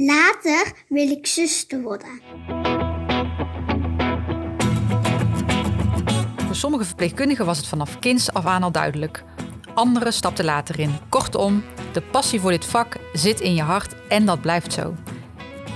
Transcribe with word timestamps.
Later 0.00 0.72
wil 0.88 1.10
ik 1.10 1.26
zuster 1.26 1.82
worden. 1.82 2.20
Voor 6.46 6.54
sommige 6.54 6.84
verpleegkundigen 6.84 7.46
was 7.46 7.56
het 7.56 7.66
vanaf 7.66 7.98
kinds 7.98 8.32
af 8.32 8.46
aan 8.46 8.62
al 8.62 8.72
duidelijk. 8.72 9.24
Anderen 9.74 10.12
stapten 10.12 10.44
later 10.44 10.78
in. 10.78 10.90
Kortom, 11.08 11.64
de 11.92 12.02
passie 12.02 12.40
voor 12.40 12.50
dit 12.50 12.64
vak 12.64 12.96
zit 13.12 13.40
in 13.40 13.54
je 13.54 13.62
hart 13.62 13.94
en 14.08 14.26
dat 14.26 14.40
blijft 14.40 14.72
zo. 14.72 14.94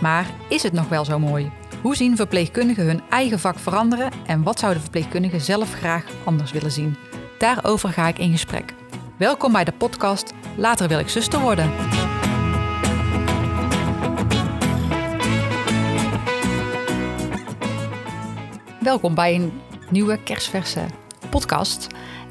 Maar 0.01 0.27
is 0.49 0.63
het 0.63 0.73
nog 0.73 0.89
wel 0.89 1.05
zo 1.05 1.19
mooi? 1.19 1.51
Hoe 1.83 1.97
zien 1.97 2.17
verpleegkundigen 2.17 2.85
hun 2.85 3.03
eigen 3.11 3.39
vak 3.39 3.59
veranderen 3.59 4.13
en 4.27 4.43
wat 4.43 4.59
zouden 4.59 4.83
verpleegkundigen 4.83 5.41
zelf 5.41 5.73
graag 5.73 6.05
anders 6.25 6.53
willen 6.53 6.73
zien? 6.73 6.97
Daarover 7.39 7.89
ga 7.89 8.09
ik 8.09 8.19
in 8.19 8.31
gesprek. 8.31 8.75
Welkom 9.19 9.53
bij 9.53 9.65
de 9.65 9.73
podcast 9.73 10.33
Later 10.57 10.89
wil 10.89 10.99
ik 10.99 11.09
zuster 11.09 11.41
worden. 11.41 11.73
Welkom 18.83 19.15
bij 19.15 19.35
een 19.35 19.61
nieuwe 19.91 20.23
kerstverse 20.23 20.87
podcast. 21.31 21.87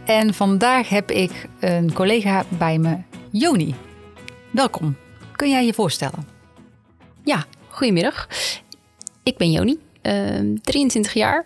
En 0.05 0.33
vandaag 0.33 0.89
heb 0.89 1.11
ik 1.11 1.47
een 1.59 1.93
collega 1.93 2.45
bij 2.57 2.77
me, 2.77 2.97
Joni. 3.31 3.75
Welkom. 4.51 4.97
Kun 5.35 5.49
jij 5.49 5.65
je 5.65 5.73
voorstellen? 5.73 6.27
Ja, 7.23 7.45
goedemiddag. 7.69 8.27
Ik 9.23 9.37
ben 9.37 9.51
Joni, 9.51 9.79
uh, 10.03 10.57
23 10.61 11.13
jaar. 11.13 11.45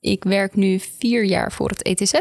Ik 0.00 0.24
werk 0.24 0.54
nu 0.54 0.78
vier 0.78 1.24
jaar 1.24 1.52
voor 1.52 1.68
het 1.68 1.82
ETZ. 1.82 2.14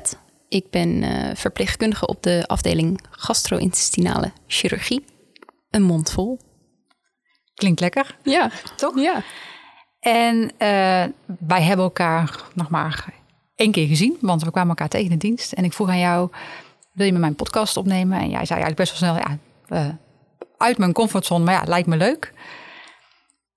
Ik 0.49 0.69
ben 0.69 0.89
uh, 1.03 1.29
verpleegkundige 1.33 2.07
op 2.07 2.23
de 2.23 2.43
afdeling 2.45 3.01
gastro-intestinale 3.11 4.31
chirurgie. 4.47 5.05
Een 5.69 5.83
mond 5.83 6.11
vol. 6.11 6.39
Klinkt 7.53 7.79
lekker. 7.79 8.17
Ja, 8.23 8.51
toch? 8.75 8.99
Ja. 8.99 9.23
En 10.07 10.41
uh, 10.41 10.49
wij 11.39 11.61
hebben 11.61 11.85
elkaar 11.85 12.43
nog 12.53 12.69
maar 12.69 13.05
één 13.55 13.71
keer 13.71 13.87
gezien, 13.87 14.17
want 14.21 14.43
we 14.43 14.51
kwamen 14.51 14.69
elkaar 14.69 14.87
tegen 14.87 15.05
in 15.05 15.11
de 15.11 15.27
dienst. 15.27 15.51
En 15.51 15.63
ik 15.63 15.73
vroeg 15.73 15.89
aan 15.89 15.99
jou, 15.99 16.29
wil 16.91 17.05
je 17.05 17.11
met 17.11 17.21
mijn 17.21 17.35
podcast 17.35 17.77
opnemen? 17.77 18.19
En 18.19 18.29
jij 18.29 18.45
zei 18.45 18.61
eigenlijk 18.61 18.75
best 18.75 18.99
wel 18.99 19.09
snel, 19.09 19.23
ja, 19.23 19.37
uh, 19.87 19.93
uit 20.57 20.77
mijn 20.77 20.93
comfortzone, 20.93 21.43
maar 21.43 21.53
ja, 21.53 21.63
lijkt 21.65 21.87
me 21.87 21.97
leuk. 21.97 22.33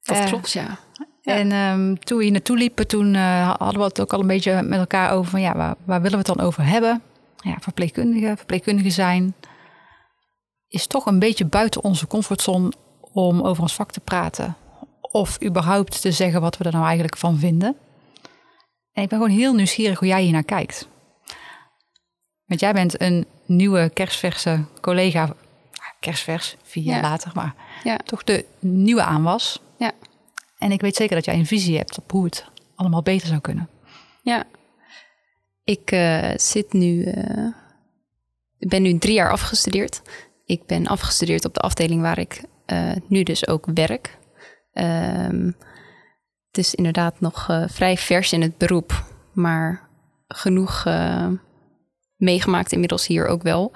Dat 0.03 0.17
uh, 0.17 0.25
klopt, 0.25 0.53
ja. 0.53 0.79
ja. 1.23 1.35
En 1.35 1.53
um, 1.53 1.99
toen 1.99 2.19
we 2.19 2.23
hier 2.23 2.33
naartoe 2.33 2.57
liepen, 2.57 2.87
toen 2.87 3.15
hadden 3.15 3.79
we 3.79 3.85
het 3.85 4.01
ook 4.01 4.13
al 4.13 4.21
een 4.21 4.27
beetje 4.27 4.63
met 4.63 4.79
elkaar 4.79 5.13
over 5.13 5.31
van, 5.31 5.41
ja, 5.41 5.57
waar, 5.57 5.75
waar 5.85 6.03
willen 6.03 6.19
we 6.19 6.29
het 6.29 6.37
dan 6.37 6.47
over 6.47 6.67
hebben? 6.67 7.03
Ja, 7.37 7.57
verpleegkundige, 7.61 8.35
verpleegkundige 8.37 8.91
zijn 8.91 9.35
is 10.69 10.87
toch 10.87 11.07
een 11.07 11.19
beetje 11.19 11.45
buiten 11.45 11.83
onze 11.85 12.07
comfortzone 12.07 12.73
om 13.13 13.41
over 13.41 13.63
ons 13.63 13.75
vak 13.75 13.91
te 13.91 14.01
praten 14.01 14.57
of 15.11 15.43
überhaupt 15.43 16.01
te 16.01 16.13
zeggen 16.13 16.41
wat 16.41 16.57
we 16.57 16.65
er 16.65 16.73
nou 16.73 16.85
eigenlijk 16.85 17.17
van 17.17 17.39
vinden. 17.39 17.77
En 18.93 19.03
ik 19.03 19.09
ben 19.09 19.19
gewoon 19.21 19.37
heel 19.39 19.55
nieuwsgierig 19.55 19.99
hoe 19.99 20.09
jij 20.09 20.23
hier 20.23 20.33
naar 20.33 20.43
kijkt. 20.45 20.89
Want 22.47 22.61
jij 22.61 22.73
bent 22.73 23.01
een 23.01 23.27
nieuwe 23.47 23.91
kerstverse 23.95 24.65
collega, 24.81 25.35
kerstvers, 26.01 26.57
vier 26.63 26.85
jaar 26.85 26.97
Ja. 27.03 27.09
later, 27.09 27.31
maar 27.35 27.55
Ja. 27.85 27.97
toch 27.97 28.25
de 28.25 28.45
nieuwe 28.59 29.03
aanwas. 29.03 29.61
Ja. 29.79 29.93
En 30.59 30.73
ik 30.73 30.81
weet 30.81 30.97
zeker 30.97 31.15
dat 31.17 31.25
jij 31.25 31.35
een 31.35 31.47
visie 31.47 31.77
hebt 31.77 31.99
op 31.99 32.11
hoe 32.11 32.25
het 32.25 32.45
allemaal 32.75 33.03
beter 33.03 33.29
zou 33.29 33.41
kunnen. 33.41 33.69
Ja. 34.23 34.45
Ik 35.65 35.93
uh, 35.93 36.31
zit 36.37 36.73
nu. 36.73 37.05
Uh, 37.05 37.47
ik 38.59 38.69
ben 38.69 38.83
nu 38.83 38.99
drie 38.99 39.15
jaar 39.15 39.31
afgestudeerd. 39.31 40.03
Ik 40.47 40.67
ben 40.67 40.87
afgestudeerd 40.87 41.45
op 41.45 41.55
de 41.55 41.61
afdeling 41.61 42.01
waar 42.03 42.19
ik 42.19 42.43
uh, 42.67 42.93
nu 43.07 43.23
dus 43.23 43.47
ook 43.47 43.67
werk. 43.75 44.19
Um, 44.73 45.57
het 46.47 46.59
is 46.59 46.75
inderdaad 46.75 47.21
nog 47.21 47.49
uh, 47.51 47.65
vrij 47.67 47.97
vers 47.97 48.33
in 48.33 48.43
het 48.43 48.59
beroep, 48.59 49.05
maar 49.33 49.89
genoeg 50.29 50.85
uh, 50.87 51.29
meegemaakt 52.17 52.73
inmiddels 52.73 53.07
hier 53.07 53.27
ook 53.27 53.43
wel. 53.43 53.73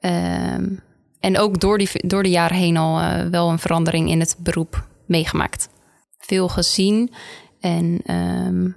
Um, 0.00 0.82
en 1.20 1.38
ook 1.38 1.60
door, 1.60 1.78
die, 1.78 2.06
door 2.06 2.22
de 2.22 2.30
jaren 2.30 2.56
heen 2.56 2.76
al 2.76 3.00
uh, 3.00 3.24
wel 3.24 3.50
een 3.50 3.58
verandering 3.58 4.10
in 4.10 4.20
het 4.20 4.36
beroep 4.38 4.86
meegemaakt. 5.06 5.68
Veel 6.18 6.48
gezien 6.48 7.12
en 7.60 8.14
um, 8.14 8.76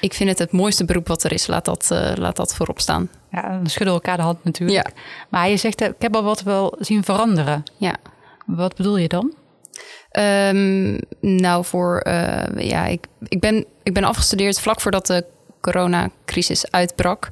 ik 0.00 0.14
vind 0.14 0.28
het 0.28 0.38
het 0.38 0.52
mooiste 0.52 0.84
beroep 0.84 1.08
wat 1.08 1.24
er 1.24 1.32
is. 1.32 1.46
Laat 1.46 1.64
dat, 1.64 1.90
uh, 1.92 2.12
laat 2.14 2.36
dat 2.36 2.54
voorop 2.54 2.80
staan. 2.80 3.08
Ja, 3.30 3.48
dan 3.48 3.66
schudden 3.66 3.94
we 3.94 4.00
elkaar 4.00 4.16
de 4.16 4.22
hand 4.22 4.44
natuurlijk. 4.44 4.86
Ja. 4.86 4.94
Maar 5.30 5.48
je 5.48 5.56
zegt, 5.56 5.80
ik 5.80 5.94
heb 5.98 6.16
al 6.16 6.22
wat 6.22 6.42
wel 6.42 6.76
zien 6.78 7.04
veranderen. 7.04 7.62
Ja. 7.76 7.96
Wat 8.46 8.76
bedoel 8.76 8.96
je 8.96 9.08
dan? 9.08 9.34
Um, 10.18 10.98
nou, 11.20 11.64
voor 11.64 12.04
uh, 12.06 12.42
ja, 12.56 12.86
ik, 12.86 13.06
ik, 13.28 13.40
ben, 13.40 13.64
ik 13.82 13.94
ben 13.94 14.04
afgestudeerd 14.04 14.60
vlak 14.60 14.80
voordat 14.80 15.06
de 15.06 15.24
coronacrisis 15.60 16.70
uitbrak. 16.70 17.28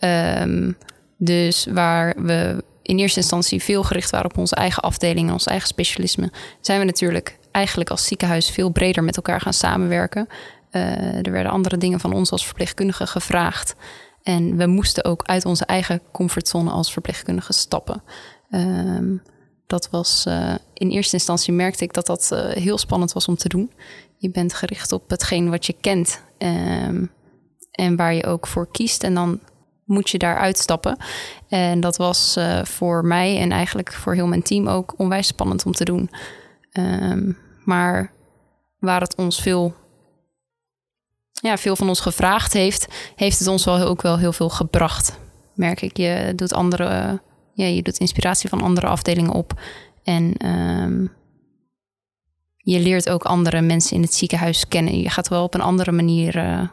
Um, 0.00 0.76
dus 1.16 1.66
waar 1.70 2.14
we 2.16 2.64
in 2.82 2.98
eerste 2.98 3.20
instantie 3.20 3.62
veel 3.62 3.82
gericht 3.82 4.10
waren 4.10 4.30
op 4.30 4.38
onze 4.38 4.54
eigen 4.54 4.82
afdeling 4.82 5.32
ons 5.32 5.46
eigen 5.46 5.68
specialisme, 5.68 6.32
zijn 6.60 6.78
we 6.78 6.84
natuurlijk 6.84 7.38
eigenlijk 7.50 7.90
als 7.90 8.06
ziekenhuis 8.06 8.50
veel 8.50 8.70
breder 8.70 9.04
met 9.04 9.16
elkaar 9.16 9.40
gaan 9.40 9.52
samenwerken. 9.52 10.28
Uh, 10.72 11.26
er 11.26 11.32
werden 11.32 11.52
andere 11.52 11.76
dingen 11.76 12.00
van 12.00 12.12
ons 12.12 12.30
als 12.30 12.46
verpleegkundigen 12.46 13.06
gevraagd. 13.06 13.74
En 14.22 14.56
we 14.56 14.66
moesten 14.66 15.04
ook 15.04 15.22
uit 15.24 15.44
onze 15.44 15.64
eigen 15.64 16.00
comfortzone 16.12 16.70
als 16.70 16.92
verpleegkundigen 16.92 17.54
stappen. 17.54 18.02
Um, 18.50 19.22
dat 19.70 19.90
was 19.90 20.24
uh, 20.28 20.54
in 20.74 20.90
eerste 20.90 21.14
instantie 21.14 21.52
merkte 21.52 21.84
ik 21.84 21.92
dat 21.92 22.06
dat 22.06 22.30
uh, 22.32 22.48
heel 22.48 22.78
spannend 22.78 23.12
was 23.12 23.28
om 23.28 23.36
te 23.36 23.48
doen. 23.48 23.72
Je 24.16 24.30
bent 24.30 24.54
gericht 24.54 24.92
op 24.92 25.10
hetgeen 25.10 25.50
wat 25.50 25.66
je 25.66 25.72
kent 25.80 26.22
um, 26.38 27.10
en 27.70 27.96
waar 27.96 28.14
je 28.14 28.26
ook 28.26 28.46
voor 28.46 28.70
kiest. 28.70 29.02
En 29.02 29.14
dan 29.14 29.40
moet 29.84 30.10
je 30.10 30.18
daar 30.18 30.38
uitstappen. 30.38 30.96
En 31.48 31.80
dat 31.80 31.96
was 31.96 32.36
uh, 32.36 32.64
voor 32.64 33.04
mij 33.04 33.38
en 33.38 33.52
eigenlijk 33.52 33.92
voor 33.92 34.14
heel 34.14 34.26
mijn 34.26 34.42
team 34.42 34.68
ook 34.68 34.94
onwijs 34.96 35.26
spannend 35.26 35.66
om 35.66 35.72
te 35.72 35.84
doen. 35.84 36.10
Um, 36.72 37.38
maar 37.64 38.12
waar 38.78 39.00
het 39.00 39.14
ons 39.14 39.40
veel, 39.40 39.74
ja, 41.32 41.56
veel 41.56 41.76
van 41.76 41.88
ons 41.88 42.00
gevraagd 42.00 42.52
heeft, 42.52 42.86
heeft 43.16 43.38
het 43.38 43.48
ons 43.48 43.64
wel 43.64 43.80
ook 43.80 44.02
wel 44.02 44.18
heel 44.18 44.32
veel 44.32 44.48
gebracht. 44.48 45.18
Merk 45.54 45.82
ik, 45.82 45.96
je 45.96 46.32
doet 46.36 46.52
andere 46.52 47.20
ja, 47.60 47.66
je 47.66 47.82
doet 47.82 47.98
inspiratie 47.98 48.48
van 48.48 48.62
andere 48.62 48.86
afdelingen 48.86 49.32
op. 49.32 49.60
En 50.04 50.46
um, 50.46 51.12
je 52.56 52.80
leert 52.80 53.10
ook 53.10 53.24
andere 53.24 53.60
mensen 53.60 53.96
in 53.96 54.02
het 54.02 54.14
ziekenhuis 54.14 54.68
kennen. 54.68 55.00
Je 55.00 55.10
gaat 55.10 55.28
wel 55.28 55.42
op 55.42 55.54
een 55.54 55.60
andere 55.60 55.92
manier 55.92 56.36
uh, 56.36 56.68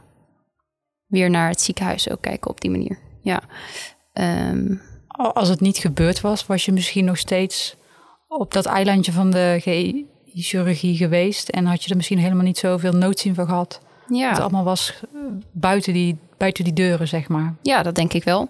weer 1.07 1.29
naar 1.29 1.49
het 1.49 1.61
ziekenhuis 1.61 2.09
ook 2.09 2.21
kijken 2.21 2.51
op 2.51 2.61
die 2.61 2.71
manier. 2.71 2.97
Ja. 3.21 3.41
Um, 4.13 4.81
Als 5.07 5.49
het 5.49 5.59
niet 5.59 5.77
gebeurd 5.77 6.21
was, 6.21 6.45
was 6.45 6.65
je 6.65 6.71
misschien 6.71 7.05
nog 7.05 7.17
steeds 7.17 7.75
op 8.27 8.53
dat 8.53 8.65
eilandje 8.65 9.11
van 9.11 9.31
de 9.31 9.61
chirurgie 10.33 10.97
geweest. 10.97 11.49
En 11.49 11.65
had 11.65 11.83
je 11.83 11.89
er 11.89 11.95
misschien 11.95 12.19
helemaal 12.19 12.43
niet 12.43 12.57
zoveel 12.57 12.93
noodzien 12.93 13.35
van 13.35 13.45
gehad. 13.45 13.81
Ja. 14.07 14.29
Het 14.29 14.39
allemaal 14.39 14.63
was 14.63 14.93
eh, 15.01 15.19
buiten 15.51 15.93
die, 15.93 16.17
buiten 16.37 16.63
die 16.63 16.73
deuren, 16.73 17.07
zeg 17.07 17.27
maar. 17.27 17.55
Ja, 17.61 17.83
dat 17.83 17.95
denk 17.95 18.13
ik 18.13 18.23
wel. 18.23 18.49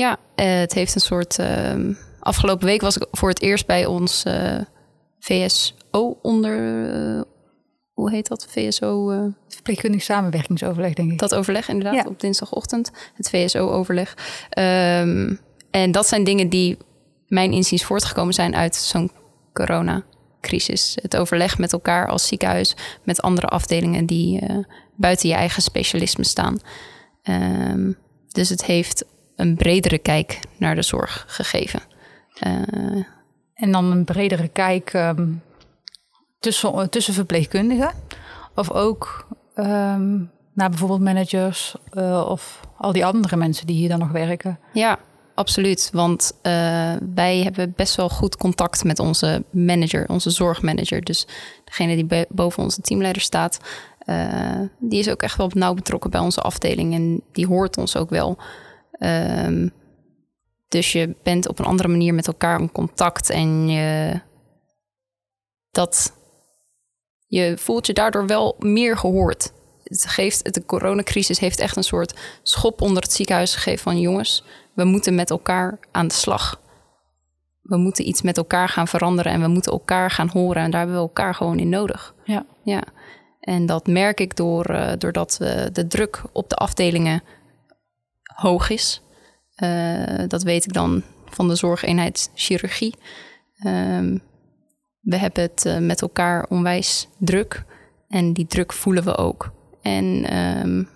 Ja, 0.00 0.18
uh, 0.36 0.60
het 0.60 0.72
heeft 0.72 0.94
een 0.94 1.00
soort. 1.00 1.38
Uh, 1.38 1.94
afgelopen 2.20 2.66
week 2.66 2.80
was 2.80 2.96
ik 2.96 3.06
voor 3.10 3.28
het 3.28 3.40
eerst 3.40 3.66
bij 3.66 3.86
ons 3.86 4.24
uh, 4.26 4.58
VSO 5.18 6.18
onder. 6.22 6.92
eh, 6.92 7.22
hoe 7.92 8.10
heet 8.10 8.28
dat? 8.28 8.46
VSO. 8.50 9.12
Verpleegkundig 9.48 10.02
samenwerkingsoverleg, 10.02 10.94
denk 10.94 11.12
ik. 11.12 11.18
Dat 11.18 11.34
overleg, 11.34 11.68
inderdaad, 11.68 11.94
ja. 11.94 12.04
op 12.10 12.20
dinsdagochtend. 12.20 12.90
Het 13.14 13.30
VSO-overleg. 13.30 14.16
Um, 14.58 15.40
en 15.70 15.92
dat 15.92 16.06
zijn 16.06 16.24
dingen 16.24 16.48
die 16.48 16.78
mijn 17.26 17.52
inziens 17.52 17.84
voortgekomen 17.84 18.34
zijn 18.34 18.56
uit 18.56 18.74
zo'n 18.76 19.10
coronacrisis. 19.52 20.96
Het 21.02 21.16
overleg 21.16 21.58
met 21.58 21.72
elkaar 21.72 22.08
als 22.08 22.26
ziekenhuis, 22.26 22.76
met 23.04 23.20
andere 23.20 23.46
afdelingen 23.46 24.06
die 24.06 24.40
uh, 24.48 24.64
buiten 24.96 25.28
je 25.28 25.34
eigen 25.34 25.62
specialisme 25.62 26.24
staan. 26.24 26.58
Um, 27.22 27.96
dus 28.28 28.48
het 28.48 28.64
heeft 28.64 29.04
een 29.40 29.56
bredere 29.56 29.98
kijk 29.98 30.38
naar 30.56 30.74
de 30.74 30.82
zorg 30.82 31.24
gegeven. 31.28 31.80
Uh, 32.46 33.04
en 33.54 33.72
dan 33.72 33.84
een 33.84 34.04
bredere 34.04 34.48
kijk 34.48 34.92
um, 34.92 35.42
tussen, 36.38 36.90
tussen 36.90 37.14
verpleegkundigen 37.14 37.92
of 38.54 38.70
ook 38.70 39.26
um, 39.54 40.30
naar 40.54 40.68
bijvoorbeeld 40.68 41.00
managers 41.00 41.74
uh, 41.92 42.26
of 42.28 42.60
al 42.76 42.92
die 42.92 43.06
andere 43.06 43.36
mensen 43.36 43.66
die 43.66 43.76
hier 43.76 43.88
dan 43.88 43.98
nog 43.98 44.10
werken. 44.10 44.58
Ja, 44.72 44.98
absoluut. 45.34 45.90
Want 45.92 46.32
uh, 46.42 46.42
wij 47.14 47.42
hebben 47.42 47.72
best 47.76 47.94
wel 47.96 48.08
goed 48.08 48.36
contact 48.36 48.84
met 48.84 48.98
onze 48.98 49.44
manager, 49.50 50.08
onze 50.08 50.30
zorgmanager. 50.30 51.04
Dus 51.04 51.26
degene 51.64 52.06
die 52.06 52.26
boven 52.28 52.62
onze 52.62 52.80
teamleider 52.80 53.22
staat, 53.22 53.60
uh, 54.06 54.60
die 54.78 54.98
is 54.98 55.08
ook 55.08 55.22
echt 55.22 55.36
wel 55.36 55.50
nauw 55.54 55.74
betrokken 55.74 56.10
bij 56.10 56.20
onze 56.20 56.40
afdeling 56.40 56.94
en 56.94 57.22
die 57.32 57.46
hoort 57.46 57.76
ons 57.76 57.96
ook 57.96 58.10
wel. 58.10 58.38
Um, 59.04 59.72
dus 60.68 60.92
je 60.92 61.16
bent 61.22 61.48
op 61.48 61.58
een 61.58 61.64
andere 61.64 61.88
manier 61.88 62.14
met 62.14 62.26
elkaar 62.26 62.60
in 62.60 62.72
contact 62.72 63.30
en 63.30 63.68
je, 63.68 64.20
dat 65.70 66.12
je 67.26 67.54
voelt 67.58 67.86
je 67.86 67.92
daardoor 67.92 68.26
wel 68.26 68.56
meer 68.58 68.96
gehoord. 68.96 69.52
Het 69.82 70.06
geeft, 70.06 70.54
de 70.54 70.64
coronacrisis 70.64 71.38
heeft 71.38 71.60
echt 71.60 71.76
een 71.76 71.82
soort 71.82 72.14
schop 72.42 72.80
onder 72.80 73.02
het 73.02 73.12
ziekenhuis 73.12 73.54
gegeven 73.54 73.82
van 73.82 74.00
jongens, 74.00 74.44
we 74.74 74.84
moeten 74.84 75.14
met 75.14 75.30
elkaar 75.30 75.78
aan 75.90 76.08
de 76.08 76.14
slag. 76.14 76.60
We 77.62 77.76
moeten 77.76 78.08
iets 78.08 78.22
met 78.22 78.36
elkaar 78.36 78.68
gaan 78.68 78.88
veranderen 78.88 79.32
en 79.32 79.40
we 79.40 79.48
moeten 79.48 79.72
elkaar 79.72 80.10
gaan 80.10 80.28
horen. 80.28 80.62
En 80.62 80.70
daar 80.70 80.80
hebben 80.80 80.98
we 80.98 81.02
elkaar 81.02 81.34
gewoon 81.34 81.58
in 81.58 81.68
nodig. 81.68 82.14
Ja. 82.24 82.46
ja. 82.62 82.82
En 83.40 83.66
dat 83.66 83.86
merk 83.86 84.20
ik 84.20 84.36
door, 84.36 84.70
uh, 84.70 84.92
doordat 84.98 85.38
uh, 85.42 85.64
de 85.72 85.86
druk 85.86 86.22
op 86.32 86.48
de 86.48 86.56
afdelingen 86.56 87.22
hoog 88.40 88.70
is. 88.70 89.02
Uh, 89.56 90.24
dat 90.28 90.42
weet 90.42 90.64
ik 90.64 90.72
dan 90.72 91.02
van 91.24 91.48
de 91.48 91.54
zorgeenheid 91.54 92.30
chirurgie. 92.34 92.94
Um, 93.66 94.22
we 95.00 95.16
hebben 95.16 95.42
het 95.42 95.64
uh, 95.64 95.78
met 95.78 96.02
elkaar 96.02 96.46
onwijs 96.48 97.08
druk. 97.18 97.64
En 98.08 98.32
die 98.32 98.46
druk 98.46 98.72
voelen 98.72 99.04
we 99.04 99.16
ook. 99.16 99.52
En 99.82 100.36
um, 100.38 100.88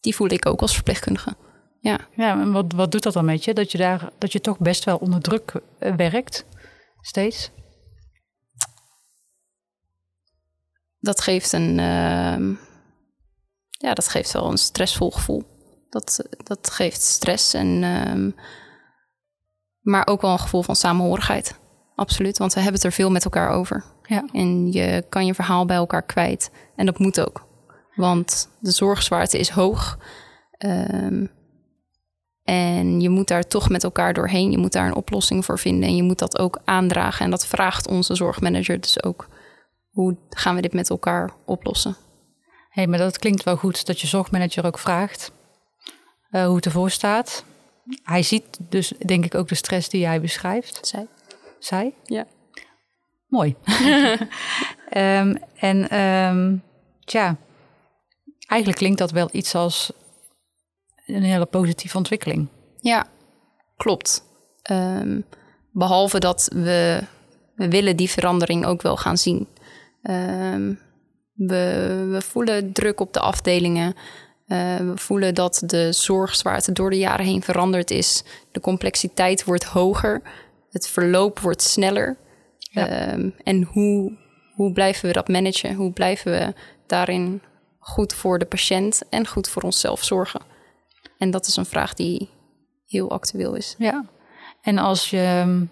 die 0.00 0.14
voel 0.14 0.30
ik 0.30 0.46
ook 0.46 0.60
als 0.60 0.74
verpleegkundige. 0.74 1.36
Ja, 1.80 1.98
ja 2.16 2.40
en 2.40 2.52
wat, 2.52 2.72
wat 2.72 2.92
doet 2.92 3.02
dat 3.02 3.12
dan 3.12 3.24
met 3.24 3.44
je? 3.44 3.54
Dat 3.54 3.72
je, 3.72 3.78
daar, 3.78 4.10
dat 4.18 4.32
je 4.32 4.40
toch 4.40 4.58
best 4.58 4.84
wel 4.84 4.96
onder 4.96 5.20
druk 5.20 5.52
uh, 5.80 5.94
werkt, 5.94 6.44
steeds? 7.00 7.50
Dat 11.00 11.20
geeft 11.20 11.52
een, 11.52 11.78
uh, 11.78 12.56
ja, 13.70 13.94
dat 13.94 14.08
geeft 14.08 14.32
wel 14.32 14.50
een 14.50 14.58
stressvol 14.58 15.10
gevoel. 15.10 15.57
Dat, 15.90 16.24
dat 16.44 16.70
geeft 16.70 17.02
stress 17.02 17.54
en, 17.54 17.82
um, 17.82 18.34
maar 19.80 20.06
ook 20.06 20.20
wel 20.20 20.32
een 20.32 20.38
gevoel 20.38 20.62
van 20.62 20.76
samenhorigheid. 20.76 21.58
Absoluut, 21.94 22.38
want 22.38 22.52
we 22.52 22.60
hebben 22.60 22.76
het 22.76 22.84
er 22.84 22.96
veel 22.96 23.10
met 23.10 23.24
elkaar 23.24 23.50
over. 23.50 23.84
Ja. 24.02 24.24
En 24.32 24.72
je 24.72 25.04
kan 25.08 25.26
je 25.26 25.34
verhaal 25.34 25.64
bij 25.64 25.76
elkaar 25.76 26.02
kwijt. 26.02 26.50
En 26.76 26.86
dat 26.86 26.98
moet 26.98 27.20
ook. 27.20 27.46
Want 27.94 28.48
de 28.60 28.70
zorgzwaarte 28.70 29.38
is 29.38 29.48
hoog. 29.48 29.98
Um, 30.58 31.30
en 32.44 33.00
je 33.00 33.08
moet 33.08 33.28
daar 33.28 33.46
toch 33.46 33.68
met 33.68 33.84
elkaar 33.84 34.14
doorheen. 34.14 34.50
Je 34.50 34.58
moet 34.58 34.72
daar 34.72 34.86
een 34.86 34.94
oplossing 34.94 35.44
voor 35.44 35.58
vinden. 35.58 35.88
En 35.88 35.96
je 35.96 36.02
moet 36.02 36.18
dat 36.18 36.38
ook 36.38 36.60
aandragen. 36.64 37.24
En 37.24 37.30
dat 37.30 37.46
vraagt 37.46 37.88
onze 37.88 38.14
zorgmanager 38.14 38.80
dus 38.80 39.02
ook. 39.02 39.28
Hoe 39.90 40.16
gaan 40.30 40.54
we 40.54 40.60
dit 40.60 40.72
met 40.72 40.90
elkaar 40.90 41.30
oplossen? 41.44 41.96
Hé, 42.68 42.82
hey, 42.82 42.86
maar 42.86 42.98
dat 42.98 43.18
klinkt 43.18 43.42
wel 43.42 43.56
goed 43.56 43.86
dat 43.86 44.00
je 44.00 44.06
zorgmanager 44.06 44.66
ook 44.66 44.78
vraagt 44.78 45.32
uh, 46.30 46.46
hoe 46.46 46.56
het 46.56 46.64
ervoor 46.64 46.90
staat. 46.90 47.44
Hij 48.02 48.22
ziet 48.22 48.44
dus 48.58 48.92
denk 49.06 49.24
ik 49.24 49.34
ook 49.34 49.48
de 49.48 49.54
stress 49.54 49.88
die 49.88 50.00
jij 50.00 50.20
beschrijft. 50.20 50.86
Zij. 50.86 51.06
Zij? 51.58 51.94
Ja. 52.04 52.26
Mooi. 53.26 53.56
um, 54.96 55.38
en 55.70 56.00
um, 56.00 56.62
tja, 57.04 57.36
eigenlijk 58.46 58.80
klinkt 58.80 58.98
dat 58.98 59.10
wel 59.10 59.28
iets 59.32 59.54
als 59.54 59.92
een 61.06 61.22
hele 61.22 61.46
positieve 61.46 61.96
ontwikkeling. 61.96 62.48
Ja, 62.80 63.06
klopt. 63.76 64.24
Um, 64.70 65.24
behalve 65.72 66.18
dat 66.18 66.50
we, 66.52 67.02
we 67.54 67.68
willen 67.68 67.96
die 67.96 68.10
verandering 68.10 68.66
ook 68.66 68.82
wel 68.82 68.96
gaan 68.96 69.18
zien. 69.18 69.48
Um, 70.02 70.80
we, 71.32 72.06
we 72.10 72.20
voelen 72.22 72.72
druk 72.72 73.00
op 73.00 73.12
de 73.12 73.20
afdelingen. 73.20 73.94
Uh, 74.48 74.76
we 74.76 74.92
voelen 74.94 75.34
dat 75.34 75.62
de 75.66 75.92
zorgzwaarte 75.92 76.72
door 76.72 76.90
de 76.90 76.98
jaren 76.98 77.26
heen 77.26 77.42
veranderd 77.42 77.90
is. 77.90 78.24
De 78.52 78.60
complexiteit 78.60 79.44
wordt 79.44 79.64
hoger. 79.64 80.22
Het 80.70 80.88
verloop 80.88 81.38
wordt 81.38 81.62
sneller. 81.62 82.16
Ja. 82.58 83.12
Um, 83.12 83.34
en 83.44 83.62
hoe, 83.62 84.18
hoe 84.54 84.72
blijven 84.72 85.06
we 85.06 85.12
dat 85.12 85.28
managen? 85.28 85.74
Hoe 85.74 85.92
blijven 85.92 86.32
we 86.32 86.54
daarin 86.86 87.42
goed 87.78 88.14
voor 88.14 88.38
de 88.38 88.44
patiënt 88.44 89.02
en 89.10 89.26
goed 89.26 89.48
voor 89.48 89.62
onszelf 89.62 90.04
zorgen? 90.04 90.40
En 91.18 91.30
dat 91.30 91.46
is 91.46 91.56
een 91.56 91.66
vraag 91.66 91.94
die 91.94 92.28
heel 92.86 93.10
actueel 93.10 93.54
is. 93.54 93.74
Ja, 93.78 94.04
en 94.62 94.78
als 94.78 95.10
je, 95.10 95.66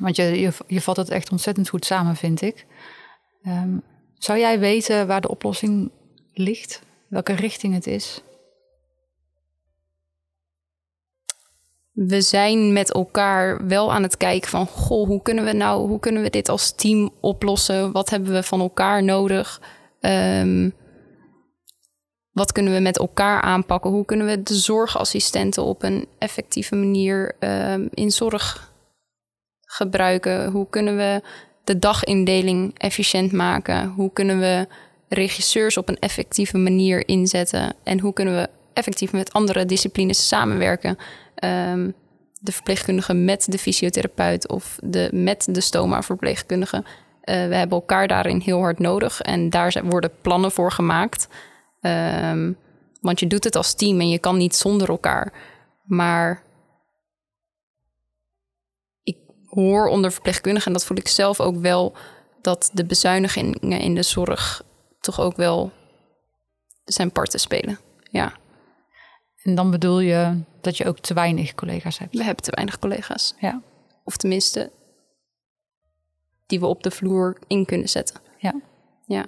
want 0.00 0.16
je, 0.16 0.22
je, 0.22 0.52
je 0.66 0.80
vat 0.80 0.96
het 0.96 1.10
echt 1.10 1.30
ontzettend 1.30 1.68
goed 1.68 1.84
samen, 1.84 2.16
vind 2.16 2.40
ik. 2.40 2.66
Um, 3.46 3.82
zou 4.18 4.38
jij 4.38 4.58
weten 4.58 5.06
waar 5.06 5.20
de 5.20 5.28
oplossing 5.28 5.90
ligt? 6.32 6.82
Welke 7.10 7.32
richting 7.32 7.74
het 7.74 7.86
is? 7.86 8.22
We 11.92 12.20
zijn 12.20 12.72
met 12.72 12.92
elkaar 12.92 13.66
wel 13.66 13.92
aan 13.92 14.02
het 14.02 14.16
kijken 14.16 14.50
van, 14.50 14.66
goh, 14.66 15.06
hoe 15.06 15.22
kunnen 15.22 15.44
we 15.44 15.52
nou, 15.52 15.88
hoe 15.88 15.98
kunnen 15.98 16.22
we 16.22 16.30
dit 16.30 16.48
als 16.48 16.74
team 16.74 17.10
oplossen? 17.20 17.92
Wat 17.92 18.10
hebben 18.10 18.32
we 18.32 18.42
van 18.42 18.60
elkaar 18.60 19.02
nodig? 19.02 19.60
Um, 20.00 20.74
wat 22.32 22.52
kunnen 22.52 22.72
we 22.72 22.80
met 22.80 22.98
elkaar 22.98 23.40
aanpakken? 23.40 23.90
Hoe 23.90 24.04
kunnen 24.04 24.26
we 24.26 24.42
de 24.42 24.54
zorgassistenten 24.54 25.62
op 25.62 25.82
een 25.82 26.06
effectieve 26.18 26.74
manier 26.74 27.36
um, 27.40 27.88
in 27.90 28.10
zorg 28.10 28.72
gebruiken? 29.60 30.50
Hoe 30.50 30.66
kunnen 30.68 30.96
we 30.96 31.22
de 31.64 31.78
dagindeling 31.78 32.78
efficiënt 32.78 33.32
maken? 33.32 33.88
Hoe 33.88 34.12
kunnen 34.12 34.38
we 34.38 34.66
regisseurs 35.10 35.76
op 35.76 35.88
een 35.88 35.98
effectieve 35.98 36.58
manier 36.58 37.08
inzetten? 37.08 37.74
En 37.82 38.00
hoe 38.00 38.12
kunnen 38.12 38.34
we 38.34 38.48
effectief 38.72 39.12
met 39.12 39.32
andere 39.32 39.66
disciplines 39.66 40.28
samenwerken? 40.28 40.98
Um, 41.44 41.94
de 42.40 42.52
verpleegkundige 42.52 43.14
met 43.14 43.46
de 43.52 43.58
fysiotherapeut 43.58 44.48
of 44.48 44.78
de, 44.82 45.08
met 45.12 45.48
de 45.50 45.60
stoma-verpleegkundige. 45.60 46.76
Uh, 46.76 46.84
we 47.24 47.54
hebben 47.54 47.78
elkaar 47.78 48.08
daarin 48.08 48.40
heel 48.40 48.58
hard 48.58 48.78
nodig 48.78 49.20
en 49.20 49.50
daar 49.50 49.80
worden 49.84 50.12
plannen 50.20 50.52
voor 50.52 50.72
gemaakt. 50.72 51.28
Um, 51.80 52.56
want 53.00 53.20
je 53.20 53.26
doet 53.26 53.44
het 53.44 53.56
als 53.56 53.74
team 53.74 54.00
en 54.00 54.08
je 54.08 54.18
kan 54.18 54.36
niet 54.36 54.56
zonder 54.56 54.88
elkaar. 54.88 55.32
Maar 55.84 56.42
ik 59.02 59.16
hoor 59.46 59.86
onder 59.86 60.12
verpleegkundigen, 60.12 60.66
en 60.66 60.72
dat 60.72 60.84
voel 60.84 60.96
ik 60.96 61.08
zelf 61.08 61.40
ook 61.40 61.56
wel, 61.56 61.96
dat 62.40 62.70
de 62.72 62.84
bezuinigingen 62.84 63.80
in 63.80 63.94
de 63.94 64.02
zorg 64.02 64.62
toch 65.00 65.20
ook 65.20 65.36
wel 65.36 65.72
zijn 66.84 67.12
parten 67.12 67.40
spelen. 67.40 67.78
Ja. 68.10 68.32
En 69.42 69.54
dan 69.54 69.70
bedoel 69.70 70.00
je 70.00 70.42
dat 70.60 70.76
je 70.76 70.86
ook 70.86 70.98
te 70.98 71.14
weinig 71.14 71.54
collega's 71.54 71.98
hebt? 71.98 72.16
We 72.16 72.24
hebben 72.24 72.44
te 72.44 72.50
weinig 72.54 72.78
collega's. 72.78 73.34
Ja. 73.38 73.62
Of 74.04 74.16
tenminste, 74.16 74.72
die 76.46 76.60
we 76.60 76.66
op 76.66 76.82
de 76.82 76.90
vloer 76.90 77.38
in 77.46 77.64
kunnen 77.64 77.88
zetten. 77.88 78.20
Ja. 78.38 78.54
Ja. 79.06 79.26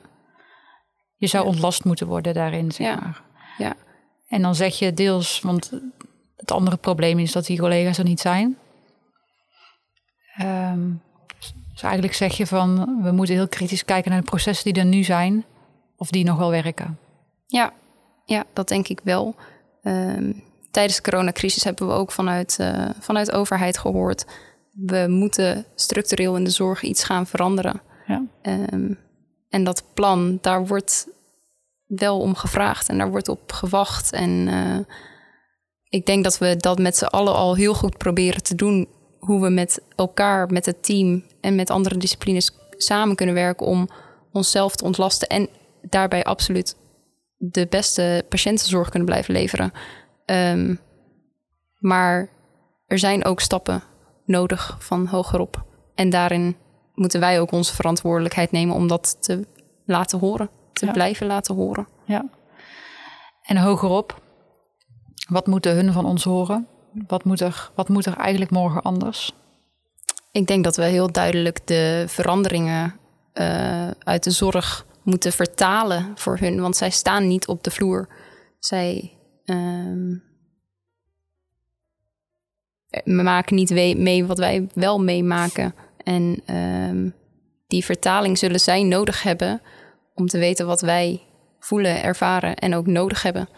Je 1.16 1.26
zou 1.26 1.46
ontlast 1.46 1.84
moeten 1.84 2.06
worden 2.06 2.34
daarin, 2.34 2.72
zeg 2.72 2.86
ja. 2.86 2.94
maar. 2.94 3.22
Ja. 3.58 3.74
En 4.28 4.42
dan 4.42 4.54
zeg 4.54 4.78
je 4.78 4.94
deels, 4.94 5.40
want 5.40 5.70
het 6.36 6.50
andere 6.50 6.76
probleem 6.76 7.18
is 7.18 7.32
dat 7.32 7.46
die 7.46 7.58
collega's 7.58 7.98
er 7.98 8.04
niet 8.04 8.20
zijn. 8.20 8.58
Um, 10.40 11.02
dus 11.72 11.82
eigenlijk 11.82 12.14
zeg 12.14 12.36
je 12.36 12.46
van, 12.46 13.02
we 13.02 13.10
moeten 13.10 13.34
heel 13.34 13.48
kritisch 13.48 13.84
kijken 13.84 14.10
naar 14.10 14.20
de 14.20 14.26
processen 14.26 14.72
die 14.72 14.82
er 14.82 14.88
nu 14.88 15.02
zijn, 15.02 15.44
of 16.02 16.10
die 16.10 16.24
nog 16.24 16.38
wel 16.38 16.50
werken. 16.50 16.98
Ja, 17.46 17.72
ja 18.24 18.44
dat 18.52 18.68
denk 18.68 18.88
ik 18.88 19.00
wel. 19.04 19.34
Um, 19.82 20.42
tijdens 20.70 20.96
de 20.96 21.02
coronacrisis 21.10 21.64
hebben 21.64 21.86
we 21.86 21.92
ook 21.92 22.12
vanuit, 22.12 22.56
uh, 22.60 22.88
vanuit 23.00 23.26
de 23.26 23.32
overheid 23.32 23.78
gehoord, 23.78 24.26
we 24.72 25.06
moeten 25.08 25.64
structureel 25.74 26.36
in 26.36 26.44
de 26.44 26.50
zorg 26.50 26.82
iets 26.82 27.04
gaan 27.04 27.26
veranderen. 27.26 27.80
Ja. 28.06 28.22
Um, 28.42 28.98
en 29.48 29.64
dat 29.64 29.84
plan, 29.94 30.38
daar 30.40 30.66
wordt 30.66 31.08
wel 31.86 32.20
om 32.20 32.34
gevraagd 32.34 32.88
en 32.88 32.98
daar 32.98 33.10
wordt 33.10 33.28
op 33.28 33.52
gewacht. 33.52 34.12
En 34.12 34.30
uh, 34.30 34.78
ik 35.88 36.06
denk 36.06 36.24
dat 36.24 36.38
we 36.38 36.56
dat 36.56 36.78
met 36.78 36.96
z'n 36.96 37.04
allen 37.04 37.34
al 37.34 37.54
heel 37.54 37.74
goed 37.74 37.98
proberen 37.98 38.42
te 38.42 38.54
doen. 38.54 38.88
Hoe 39.18 39.40
we 39.40 39.48
met 39.48 39.82
elkaar, 39.96 40.50
met 40.50 40.66
het 40.66 40.82
team 40.82 41.24
en 41.40 41.54
met 41.54 41.70
andere 41.70 41.96
disciplines 41.96 42.50
samen 42.70 43.16
kunnen 43.16 43.34
werken 43.34 43.66
om 43.66 43.88
onszelf 44.32 44.76
te 44.76 44.84
ontlasten. 44.84 45.28
En 45.28 45.48
daarbij 45.82 46.24
absoluut 46.24 46.76
de 47.36 47.66
beste 47.66 48.24
patiëntenzorg 48.28 48.88
kunnen 48.88 49.08
blijven 49.08 49.34
leveren. 49.34 49.72
Um, 50.24 50.80
maar 51.78 52.28
er 52.86 52.98
zijn 52.98 53.24
ook 53.24 53.40
stappen 53.40 53.82
nodig 54.24 54.76
van 54.78 55.06
hogerop. 55.06 55.64
En 55.94 56.10
daarin 56.10 56.56
moeten 56.94 57.20
wij 57.20 57.40
ook 57.40 57.52
onze 57.52 57.74
verantwoordelijkheid 57.74 58.50
nemen 58.50 58.74
om 58.74 58.88
dat 58.88 59.16
te 59.22 59.46
laten 59.84 60.18
horen, 60.18 60.50
te 60.72 60.86
ja. 60.86 60.92
blijven 60.92 61.26
laten 61.26 61.54
horen. 61.54 61.88
Ja. 62.04 62.24
En 63.42 63.56
hogerop, 63.56 64.22
wat 65.28 65.46
moeten 65.46 65.74
hun 65.74 65.92
van 65.92 66.04
ons 66.04 66.24
horen? 66.24 66.66
Wat 67.06 67.24
moet 67.24 67.40
er, 67.40 67.70
wat 67.74 67.88
moet 67.88 68.06
er 68.06 68.16
eigenlijk 68.16 68.50
morgen 68.50 68.82
anders? 68.82 69.32
Ik 70.30 70.46
denk 70.46 70.64
dat 70.64 70.76
we 70.76 70.84
heel 70.84 71.12
duidelijk 71.12 71.66
de 71.66 72.04
veranderingen 72.08 72.94
uh, 73.34 73.90
uit 73.90 74.24
de 74.24 74.30
zorg 74.30 74.86
moeten 75.02 75.32
vertalen 75.32 76.12
voor 76.14 76.38
hun, 76.38 76.60
want 76.60 76.76
zij 76.76 76.90
staan 76.90 77.28
niet 77.28 77.46
op 77.46 77.64
de 77.64 77.70
vloer. 77.70 78.08
Zij 78.58 79.18
um, 79.44 80.22
maken 83.04 83.56
niet 83.56 83.70
mee 83.96 84.26
wat 84.26 84.38
wij 84.38 84.68
wel 84.74 85.00
meemaken. 85.00 85.74
En 85.96 86.54
um, 86.56 87.14
die 87.66 87.84
vertaling 87.84 88.38
zullen 88.38 88.60
zij 88.60 88.82
nodig 88.82 89.22
hebben 89.22 89.60
om 90.14 90.26
te 90.26 90.38
weten 90.38 90.66
wat 90.66 90.80
wij 90.80 91.22
voelen, 91.58 92.02
ervaren 92.02 92.56
en 92.56 92.74
ook 92.74 92.86
nodig 92.86 93.22
hebben. 93.22 93.48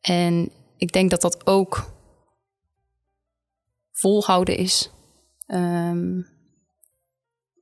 En 0.00 0.50
ik 0.76 0.92
denk 0.92 1.10
dat 1.10 1.20
dat 1.20 1.46
ook 1.46 1.94
volhouden 3.92 4.56
is. 4.56 4.90
Ehm, 5.46 6.22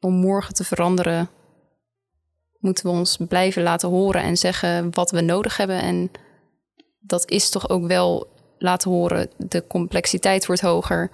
om 0.01 0.15
morgen 0.15 0.55
te 0.55 0.65
veranderen, 0.65 1.29
moeten 2.65 2.85
we 2.85 2.91
ons 2.91 3.17
blijven 3.29 3.63
laten 3.63 3.89
horen 3.89 4.23
en 4.23 4.37
zeggen 4.37 4.95
wat 4.95 5.11
we 5.11 5.21
nodig 5.21 5.57
hebben. 5.57 5.81
En 5.81 6.11
dat 7.01 7.31
is 7.31 7.51
toch 7.51 7.69
ook 7.69 7.87
wel 7.87 8.27
laten 8.59 8.91
horen. 8.91 9.31
De 9.37 9.67
complexiteit 9.67 10.47
wordt 10.47 10.63
hoger 10.63 11.11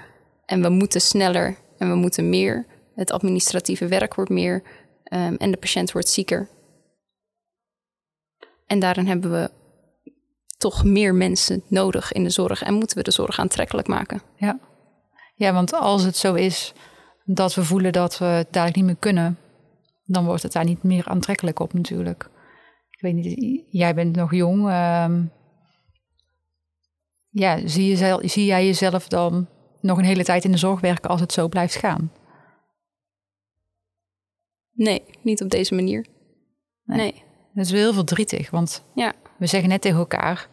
en 0.47 0.63
we 0.63 0.69
moeten 0.69 1.01
sneller 1.01 1.57
en 1.79 1.89
we 1.89 1.95
moeten 1.95 2.29
meer. 2.29 2.67
Het 2.95 3.13
administratieve 3.13 3.87
werk 3.87 4.15
wordt 4.15 4.31
meer 4.31 4.63
ehm, 5.05 5.35
en 5.35 5.51
de 5.51 5.57
patiënt 5.57 5.93
wordt 5.93 6.09
zieker. 6.09 6.49
En 8.67 8.79
daarin 8.79 9.07
hebben 9.07 9.31
we 9.31 9.51
toch 10.59 10.85
meer 10.85 11.15
mensen 11.15 11.63
nodig 11.67 12.13
in 12.13 12.25
de 12.25 12.31
zorg 12.31 12.63
en 12.63 12.75
moeten 12.75 12.97
we 12.97 13.03
de 13.03 13.11
zorg 13.11 13.39
aantrekkelijk 13.39 13.89
maken. 13.89 14.23
Ja, 14.37 14.59
ja 15.35 15.53
want 15.53 15.73
als 15.73 16.03
het 16.03 16.17
zo 16.17 16.35
is 16.35 16.73
dat 17.25 17.55
we 17.55 17.65
voelen 17.65 17.93
dat 17.93 18.19
we 18.19 18.25
het 18.25 18.49
dadelijk 18.51 18.77
niet 18.77 18.85
meer 18.85 18.97
kunnen, 18.99 19.39
dan 20.13 20.25
wordt 20.25 20.43
het 20.43 20.53
daar 20.53 20.65
niet 20.65 20.83
meer 20.83 21.09
aantrekkelijk 21.09 21.61
op 21.61 21.73
natuurlijk. 21.73 22.31
Ik 22.91 23.01
weet 23.01 23.15
niet, 23.15 23.65
jij 23.71 23.95
bent 23.95 24.17
nog 24.17 24.35
jong. 24.35 24.69
Ehm, 24.69 25.25
ja, 27.29 27.69
zie, 27.69 27.97
je, 27.97 28.21
zie 28.23 28.45
jij 28.45 28.67
jezelf 28.67 29.09
dan 29.09 29.49
nog 29.81 29.99
een 29.99 30.05
hele 30.05 30.25
tijd 30.25 30.45
in 30.45 30.51
de 30.51 30.59
zorg 30.59 30.81
werken 30.81 31.11
als 31.11 31.21
het 31.21 31.33
zo 31.33 31.49
blijft 31.49 31.77
gaan? 31.77 32.13
Nee, 34.73 35.03
niet 35.23 35.43
op 35.43 35.51
deze 35.51 35.75
manier. 35.75 36.07
Nee. 36.85 37.23
Dat 37.55 37.65
is 37.65 37.71
wel 37.71 37.81
heel 37.81 37.93
verdrietig, 37.93 38.51
want 38.51 38.85
ja. 38.95 39.13
we 39.39 39.47
zeggen 39.47 39.69
net 39.69 39.81
tegen 39.81 39.99
elkaar, 39.99 40.49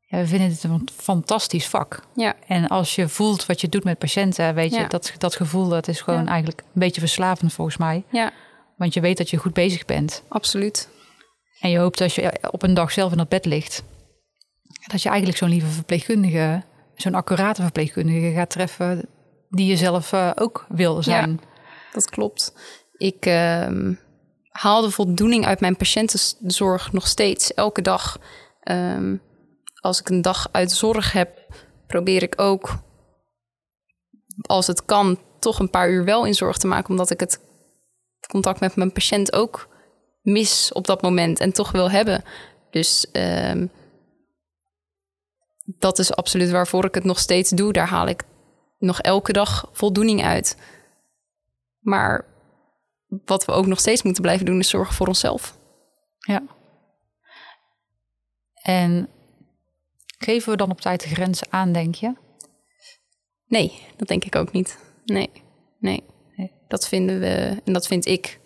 ja, 0.00 0.18
we 0.18 0.26
vinden 0.26 0.48
het 0.48 0.62
een 0.62 0.88
fantastisch 0.92 1.68
vak. 1.68 2.02
Ja. 2.14 2.34
En 2.46 2.68
als 2.68 2.94
je 2.94 3.08
voelt 3.08 3.46
wat 3.46 3.60
je 3.60 3.68
doet 3.68 3.84
met 3.84 3.98
patiënten, 3.98 4.54
weet 4.54 4.74
je, 4.74 4.86
dat, 4.88 5.12
dat 5.18 5.36
gevoel 5.36 5.68
dat 5.68 5.88
is 5.88 6.00
gewoon 6.00 6.26
eigenlijk 6.26 6.60
een 6.60 6.80
beetje 6.80 7.00
verslavend 7.00 7.52
volgens 7.52 7.76
mij. 7.76 8.04
Ja. 8.10 8.32
Want 8.76 8.94
je 8.94 9.00
weet 9.00 9.16
dat 9.16 9.30
je 9.30 9.36
goed 9.36 9.52
bezig 9.52 9.84
bent. 9.84 10.22
Absoluut. 10.28 10.88
En 11.60 11.70
je 11.70 11.78
hoopt 11.78 12.00
als 12.00 12.14
je 12.14 12.32
op 12.50 12.62
een 12.62 12.74
dag 12.74 12.92
zelf 12.92 13.10
in 13.10 13.18
dat 13.18 13.28
bed 13.28 13.44
ligt, 13.44 13.82
dat 14.86 15.02
je 15.02 15.08
eigenlijk 15.08 15.38
zo'n 15.38 15.48
lieve 15.48 15.66
verpleegkundige, 15.66 16.62
zo'n 16.94 17.14
accurate 17.14 17.62
verpleegkundige 17.62 18.32
gaat 18.32 18.50
treffen 18.50 19.08
die 19.48 19.66
je 19.66 19.76
zelf 19.76 20.12
uh, 20.12 20.30
ook 20.34 20.66
wil 20.68 21.02
zijn. 21.02 21.30
Ja, 21.30 21.48
dat 21.92 22.10
klopt. 22.10 22.52
Ik 22.96 23.26
uh, 23.26 23.92
haal 24.48 24.82
de 24.82 24.90
voldoening 24.90 25.46
uit 25.46 25.60
mijn 25.60 25.76
patiëntenzorg 25.76 26.92
nog 26.92 27.06
steeds, 27.06 27.54
elke 27.54 27.82
dag. 27.82 28.18
Um, 28.70 29.22
als 29.80 30.00
ik 30.00 30.08
een 30.08 30.22
dag 30.22 30.48
uit 30.52 30.72
zorg 30.72 31.12
heb, 31.12 31.38
probeer 31.86 32.22
ik 32.22 32.40
ook, 32.40 32.78
als 34.40 34.66
het 34.66 34.84
kan, 34.84 35.18
toch 35.38 35.58
een 35.58 35.70
paar 35.70 35.90
uur 35.90 36.04
wel 36.04 36.24
in 36.24 36.34
zorg 36.34 36.56
te 36.56 36.66
maken, 36.66 36.90
omdat 36.90 37.10
ik 37.10 37.20
het 37.20 37.40
contact 38.26 38.60
met 38.60 38.76
mijn 38.76 38.92
patiënt 38.92 39.32
ook 39.32 39.68
mis 40.22 40.72
op 40.72 40.86
dat 40.86 41.02
moment 41.02 41.40
en 41.40 41.52
toch 41.52 41.70
wil 41.70 41.90
hebben. 41.90 42.24
Dus 42.70 43.06
um, 43.12 43.70
dat 45.64 45.98
is 45.98 46.14
absoluut 46.14 46.50
waarvoor 46.50 46.84
ik 46.84 46.94
het 46.94 47.04
nog 47.04 47.18
steeds 47.18 47.50
doe. 47.50 47.72
Daar 47.72 47.88
haal 47.88 48.06
ik 48.06 48.22
nog 48.78 49.00
elke 49.00 49.32
dag 49.32 49.68
voldoening 49.72 50.24
uit. 50.24 50.56
Maar 51.80 52.26
wat 53.24 53.44
we 53.44 53.52
ook 53.52 53.66
nog 53.66 53.78
steeds 53.78 54.02
moeten 54.02 54.22
blijven 54.22 54.46
doen, 54.46 54.58
is 54.58 54.68
zorgen 54.68 54.94
voor 54.94 55.06
onszelf. 55.06 55.58
Ja. 56.18 56.42
En 58.62 59.08
geven 60.18 60.50
we 60.50 60.56
dan 60.56 60.70
op 60.70 60.80
tijd 60.80 61.02
de 61.02 61.08
grenzen 61.08 61.46
aan, 61.50 61.72
denk 61.72 61.94
je? 61.94 62.14
Nee, 63.46 63.86
dat 63.96 64.08
denk 64.08 64.24
ik 64.24 64.36
ook 64.36 64.52
niet. 64.52 64.78
Nee, 65.04 65.30
nee. 65.78 66.04
Dat 66.74 66.88
vinden 66.88 67.20
we, 67.20 67.60
en 67.64 67.72
dat 67.72 67.86
vind 67.86 68.06
ik 68.06 68.40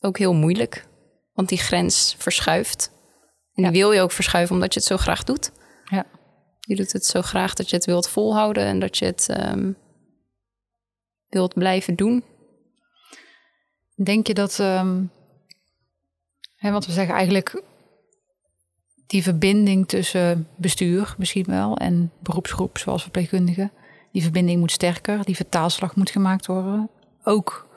ook 0.00 0.18
heel 0.18 0.34
moeilijk. 0.34 0.88
Want 1.32 1.48
die 1.48 1.58
grens 1.58 2.14
verschuift. 2.18 2.92
En 3.54 3.62
die 3.62 3.72
wil 3.72 3.92
je 3.92 4.00
ook 4.00 4.12
verschuiven 4.12 4.54
omdat 4.54 4.74
je 4.74 4.80
het 4.80 4.88
zo 4.88 4.96
graag 4.96 5.24
doet. 5.24 5.52
Ja. 5.84 6.06
Je 6.60 6.76
doet 6.76 6.92
het 6.92 7.06
zo 7.06 7.22
graag 7.22 7.54
dat 7.54 7.70
je 7.70 7.76
het 7.76 7.84
wilt 7.84 8.08
volhouden 8.08 8.64
en 8.64 8.78
dat 8.78 8.98
je 8.98 9.04
het 9.04 9.28
um, 9.52 9.76
wilt 11.28 11.54
blijven 11.54 11.96
doen. 11.96 12.24
Denk 14.02 14.26
je 14.26 14.34
dat, 14.34 14.58
um, 14.58 15.10
hè, 16.56 16.70
want 16.70 16.86
we 16.86 16.92
zeggen 16.92 17.14
eigenlijk 17.14 17.62
die 19.06 19.22
verbinding 19.22 19.88
tussen 19.88 20.48
bestuur 20.56 21.14
misschien 21.18 21.46
wel 21.46 21.76
en 21.76 22.12
beroepsgroep 22.22 22.78
zoals 22.78 23.02
verpleegkundigen, 23.02 23.72
die 24.12 24.22
verbinding 24.22 24.60
moet 24.60 24.72
sterker, 24.72 25.24
die 25.24 25.36
vertaalslag 25.36 25.96
moet 25.96 26.10
gemaakt 26.10 26.46
worden. 26.46 26.90
Ook 27.22 27.68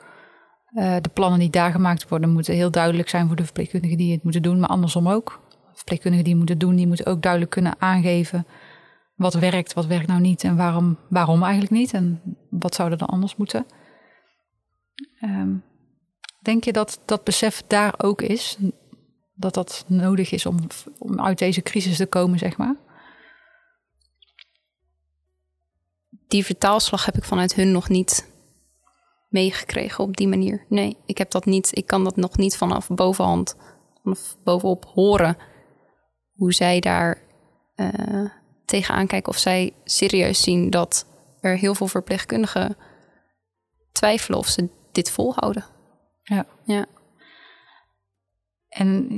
uh, 0.72 0.96
de 1.00 1.08
plannen 1.08 1.38
die 1.38 1.50
daar 1.50 1.70
gemaakt 1.70 2.08
worden 2.08 2.30
moeten 2.30 2.54
heel 2.54 2.70
duidelijk 2.70 3.08
zijn 3.08 3.26
voor 3.26 3.36
de 3.36 3.44
verpleegkundigen 3.44 3.96
die 3.96 4.12
het 4.12 4.22
moeten 4.22 4.42
doen, 4.42 4.60
maar 4.60 4.68
andersom 4.68 5.08
ook. 5.08 5.40
Verpleegkundigen 5.72 6.24
die 6.24 6.36
moeten 6.36 6.58
doen, 6.58 6.76
die 6.76 6.86
moeten 6.86 7.06
ook 7.06 7.22
duidelijk 7.22 7.52
kunnen 7.52 7.74
aangeven 7.78 8.46
wat 9.16 9.34
werkt, 9.34 9.72
wat 9.72 9.86
werkt 9.86 10.06
nou 10.06 10.20
niet 10.20 10.44
en 10.44 10.56
waarom, 10.56 10.98
waarom 11.08 11.42
eigenlijk 11.42 11.72
niet 11.72 11.92
en 11.92 12.20
wat 12.50 12.74
zou 12.74 12.90
er 12.90 12.98
dan 12.98 13.08
anders 13.08 13.36
moeten. 13.36 13.66
Um, 15.20 15.64
denk 16.42 16.64
je 16.64 16.72
dat 16.72 17.00
dat 17.04 17.24
besef 17.24 17.62
daar 17.66 17.94
ook 17.96 18.22
is? 18.22 18.58
Dat 19.34 19.54
dat 19.54 19.84
nodig 19.86 20.30
is 20.30 20.46
om, 20.46 20.56
om 20.98 21.20
uit 21.20 21.38
deze 21.38 21.62
crisis 21.62 21.96
te 21.96 22.06
komen, 22.06 22.38
zeg 22.38 22.56
maar? 22.56 22.76
Die 26.28 26.44
vertaalslag 26.44 27.04
heb 27.04 27.16
ik 27.16 27.24
vanuit 27.24 27.54
hun 27.54 27.72
nog 27.72 27.88
niet 27.88 28.34
meegekregen 29.28 30.04
op 30.04 30.16
die 30.16 30.28
manier. 30.28 30.64
Nee, 30.68 30.96
ik 31.06 31.18
heb 31.18 31.30
dat 31.30 31.44
niet. 31.44 31.76
Ik 31.76 31.86
kan 31.86 32.04
dat 32.04 32.16
nog 32.16 32.36
niet 32.36 32.56
vanaf 32.56 32.88
bovenhand, 32.88 33.56
vanaf 34.02 34.36
bovenop 34.44 34.84
horen 34.84 35.36
hoe 36.32 36.52
zij 36.52 36.80
daar 36.80 37.22
uh, 37.76 38.30
tegenaan 38.64 39.06
kijken 39.06 39.32
of 39.32 39.38
zij 39.38 39.72
serieus 39.84 40.42
zien 40.42 40.70
dat 40.70 41.06
er 41.40 41.56
heel 41.56 41.74
veel 41.74 41.86
verpleegkundigen 41.86 42.76
twijfelen 43.92 44.38
of 44.38 44.46
ze 44.46 44.68
dit 44.92 45.10
volhouden. 45.10 45.64
Ja. 46.22 46.46
ja. 46.64 46.86
En 48.68 49.08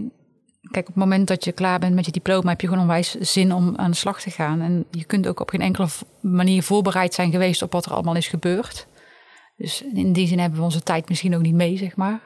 kijk, 0.71 0.89
op 0.89 0.95
het 0.95 1.05
moment 1.05 1.29
dat 1.29 1.45
je 1.45 1.53
klaar 1.53 1.79
bent 1.79 1.95
met 1.95 2.05
je 2.05 2.13
diploma, 2.13 2.51
heb 2.51 2.61
je 2.61 2.67
gewoon 2.67 2.83
onwijs 2.83 3.15
zin 3.15 3.53
om 3.53 3.77
aan 3.77 3.91
de 3.91 3.97
slag 3.97 4.21
te 4.21 4.31
gaan. 4.31 4.61
En 4.61 4.87
je 4.91 5.05
kunt 5.05 5.27
ook 5.27 5.41
op 5.41 5.51
geen 5.51 5.61
enkele 5.61 5.89
manier 6.21 6.63
voorbereid 6.63 7.15
zijn 7.15 7.31
geweest 7.31 7.63
op 7.63 7.73
wat 7.73 7.87
er 7.87 7.93
allemaal 7.93 8.17
is 8.17 8.29
gebeurd. 8.29 8.87
Dus 9.59 9.83
in 9.83 10.13
die 10.13 10.27
zin 10.27 10.39
hebben 10.39 10.59
we 10.59 10.65
onze 10.65 10.83
tijd 10.83 11.09
misschien 11.09 11.35
ook 11.35 11.43
niet 11.43 11.55
mee, 11.55 11.77
zeg 11.77 11.97
maar. 11.97 12.21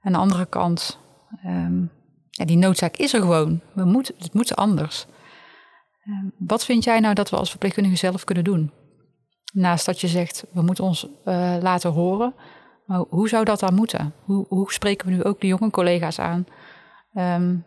Aan 0.00 0.12
de 0.12 0.18
andere 0.18 0.46
kant, 0.46 0.98
um, 1.46 1.90
ja, 2.30 2.44
die 2.44 2.56
noodzaak 2.56 2.96
is 2.96 3.14
er 3.14 3.20
gewoon. 3.20 3.60
We 3.72 3.84
moeten, 3.84 4.14
het 4.18 4.34
moet 4.34 4.56
anders. 4.56 5.06
Ehm, 6.04 6.26
wat 6.38 6.64
vind 6.64 6.84
jij 6.84 7.00
nou 7.00 7.14
dat 7.14 7.30
we 7.30 7.36
als 7.36 7.50
verpleegkundigen 7.50 7.98
zelf 7.98 8.24
kunnen 8.24 8.44
doen? 8.44 8.70
Naast 9.52 9.86
dat 9.86 10.00
je 10.00 10.08
zegt, 10.08 10.44
we 10.52 10.62
moeten 10.62 10.84
ons 10.84 11.04
uh, 11.04 11.56
laten 11.60 11.90
horen. 11.90 12.34
Maar 12.86 13.04
hoe 13.08 13.28
zou 13.28 13.44
dat 13.44 13.60
dan 13.60 13.74
moeten? 13.74 14.12
Hoe, 14.24 14.46
hoe 14.48 14.72
spreken 14.72 15.06
we 15.06 15.12
nu 15.12 15.24
ook 15.24 15.40
de 15.40 15.46
jonge 15.46 15.70
collega's 15.70 16.18
aan 16.18 16.46
um, 17.14 17.64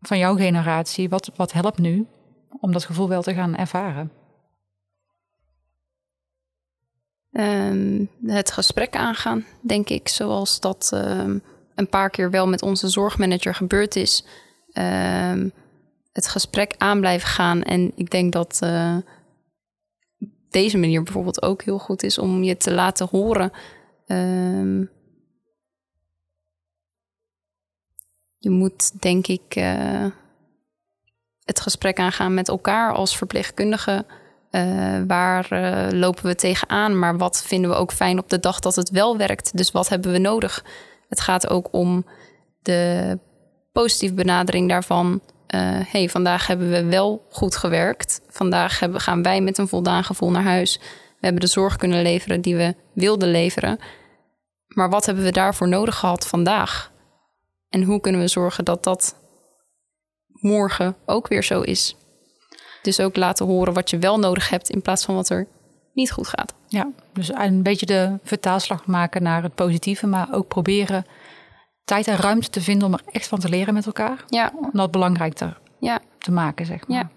van 0.00 0.18
jouw 0.18 0.36
generatie? 0.36 1.08
Wat, 1.08 1.30
wat 1.36 1.52
helpt 1.52 1.78
nu 1.78 2.06
om 2.60 2.72
dat 2.72 2.84
gevoel 2.84 3.08
wel 3.08 3.22
te 3.22 3.34
gaan 3.34 3.56
ervaren? 3.56 4.12
Um, 7.32 8.10
het 8.26 8.50
gesprek 8.50 8.96
aangaan, 8.96 9.44
denk 9.60 9.88
ik, 9.88 10.08
zoals 10.08 10.60
dat 10.60 10.90
um, 10.94 11.42
een 11.74 11.88
paar 11.88 12.10
keer 12.10 12.30
wel 12.30 12.48
met 12.48 12.62
onze 12.62 12.88
zorgmanager 12.88 13.54
gebeurd 13.54 13.96
is. 13.96 14.24
Um, 14.72 15.52
het 16.12 16.28
gesprek 16.28 16.74
aan 16.78 17.00
blijven 17.00 17.28
gaan. 17.28 17.62
En 17.62 17.92
ik 17.94 18.10
denk 18.10 18.32
dat 18.32 18.60
uh, 18.64 18.96
deze 20.50 20.78
manier 20.78 21.02
bijvoorbeeld 21.02 21.42
ook 21.42 21.62
heel 21.62 21.78
goed 21.78 22.02
is 22.02 22.18
om 22.18 22.42
je 22.42 22.56
te 22.56 22.74
laten 22.74 23.08
horen. 23.10 23.52
Je 28.38 28.50
moet, 28.50 29.00
denk 29.00 29.26
ik, 29.26 29.56
uh, 29.56 30.06
het 31.44 31.60
gesprek 31.60 31.98
aangaan 31.98 32.34
met 32.34 32.48
elkaar 32.48 32.92
als 32.92 33.16
verpleegkundige. 33.16 34.04
Uh, 34.54 35.00
waar 35.06 35.46
lopen 35.94 36.26
we 36.26 36.34
tegenaan? 36.34 36.98
Maar 36.98 37.16
wat 37.16 37.44
vinden 37.46 37.70
we 37.70 37.76
ook 37.76 37.92
fijn 37.92 38.18
op 38.18 38.30
de 38.30 38.40
dag 38.40 38.60
dat 38.60 38.76
het 38.76 38.90
wel 38.90 39.16
werkt? 39.16 39.56
Dus 39.56 39.70
wat 39.70 39.88
hebben 39.88 40.12
we 40.12 40.18
nodig? 40.18 40.64
Het 41.08 41.20
gaat 41.20 41.48
ook 41.48 41.68
om 41.70 42.06
de 42.62 43.18
positieve 43.72 44.14
benadering 44.14 44.68
daarvan 44.68 45.20
uh, 45.54 45.60
hey, 45.86 46.08
vandaag 46.08 46.46
hebben 46.46 46.70
we 46.70 46.84
wel 46.84 47.26
goed 47.30 47.56
gewerkt. 47.56 48.20
Vandaag 48.28 48.80
hebben, 48.80 49.00
gaan 49.00 49.22
wij 49.22 49.40
met 49.40 49.58
een 49.58 49.68
voldaan 49.68 50.04
gevoel 50.04 50.30
naar 50.30 50.42
huis. 50.42 50.78
We 51.18 51.28
hebben 51.28 51.40
de 51.40 51.46
zorg 51.46 51.76
kunnen 51.76 52.02
leveren 52.02 52.40
die 52.40 52.56
we 52.56 52.74
wilden 52.92 53.30
leveren. 53.30 53.78
maar 54.68 54.90
wat 54.90 55.06
hebben 55.06 55.24
we 55.24 55.32
daarvoor 55.32 55.68
nodig 55.68 55.98
gehad 55.98 56.26
vandaag? 56.26 56.92
En 57.68 57.82
hoe 57.82 58.00
kunnen 58.00 58.20
we 58.20 58.28
zorgen 58.28 58.64
dat 58.64 58.84
dat 58.84 59.16
morgen 60.28 60.96
ook 61.06 61.28
weer 61.28 61.42
zo 61.42 61.60
is? 61.60 61.96
Dus 62.82 63.00
ook 63.00 63.16
laten 63.16 63.46
horen 63.46 63.72
wat 63.72 63.90
je 63.90 63.98
wel 63.98 64.18
nodig 64.18 64.48
hebt 64.48 64.70
in 64.70 64.82
plaats 64.82 65.04
van 65.04 65.14
wat 65.14 65.28
er 65.28 65.46
niet 65.92 66.10
goed 66.12 66.28
gaat. 66.28 66.54
Ja, 66.66 66.90
dus 67.12 67.34
een 67.34 67.62
beetje 67.62 67.86
de 67.86 68.18
vertaalslag 68.22 68.86
maken 68.86 69.22
naar 69.22 69.42
het 69.42 69.54
positieve, 69.54 70.06
maar 70.06 70.28
ook 70.32 70.48
proberen 70.48 71.06
tijd 71.84 72.06
en 72.06 72.16
ruimte 72.16 72.50
te 72.50 72.60
vinden 72.60 72.88
om 72.88 72.94
er 72.94 73.02
echt 73.12 73.26
van 73.28 73.38
te 73.38 73.48
leren 73.48 73.74
met 73.74 73.86
elkaar. 73.86 74.24
Ja, 74.26 74.52
Om 74.56 74.70
dat 74.72 74.90
belangrijk 74.90 75.34
te, 75.34 75.54
ja, 75.78 76.00
te 76.18 76.30
maken, 76.32 76.66
zeg 76.66 76.86
maar. 76.88 76.96
ja. 76.96 77.10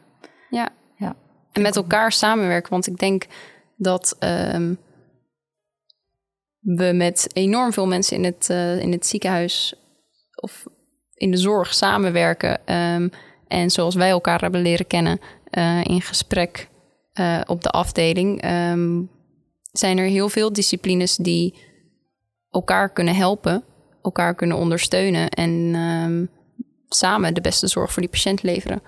ja. 0.50 0.69
Ja. 0.98 1.15
En 1.51 1.62
met 1.62 1.75
elkaar 1.75 2.12
samenwerken. 2.12 2.72
Want 2.72 2.88
ik 2.88 2.98
denk 2.98 3.25
dat 3.75 4.15
ehm, 4.19 4.74
we 6.60 6.91
met 6.93 7.29
enorm 7.34 7.74
veel 7.74 7.88
mensen 7.88 8.17
in 8.17 8.24
het, 8.24 8.50
eh, 8.50 8.79
in 8.79 8.91
het 8.91 9.05
ziekenhuis 9.05 9.75
of 10.36 10.65
in 11.13 11.31
de 11.31 11.38
zorg 11.38 11.74
samenwerken. 11.74 12.65
Ehm, 12.65 13.10
en 13.48 13.69
zoals 13.69 13.95
wij 13.95 14.10
elkaar 14.10 14.41
hebben 14.41 14.62
leren 14.62 14.88
kennen 14.88 15.19
eh, 15.55 15.83
in 15.83 16.01
gesprek 16.01 16.69
eh, 17.13 17.41
op 17.45 17.62
de 17.62 17.69
afdeling, 17.69 18.41
ehm, 18.41 19.01
zijn 19.71 19.97
er 19.97 20.05
heel 20.05 20.29
veel 20.29 20.53
disciplines 20.53 21.15
die 21.15 21.55
elkaar 22.50 22.89
kunnen 22.93 23.15
helpen, 23.15 23.63
elkaar 24.01 24.35
kunnen 24.35 24.57
ondersteunen 24.57 25.29
en 25.29 25.71
ehm, 25.75 26.25
samen 26.89 27.33
de 27.33 27.41
beste 27.41 27.67
zorg 27.67 27.91
voor 27.91 28.01
die 28.01 28.12
patiënt 28.12 28.43
leveren. 28.43 28.81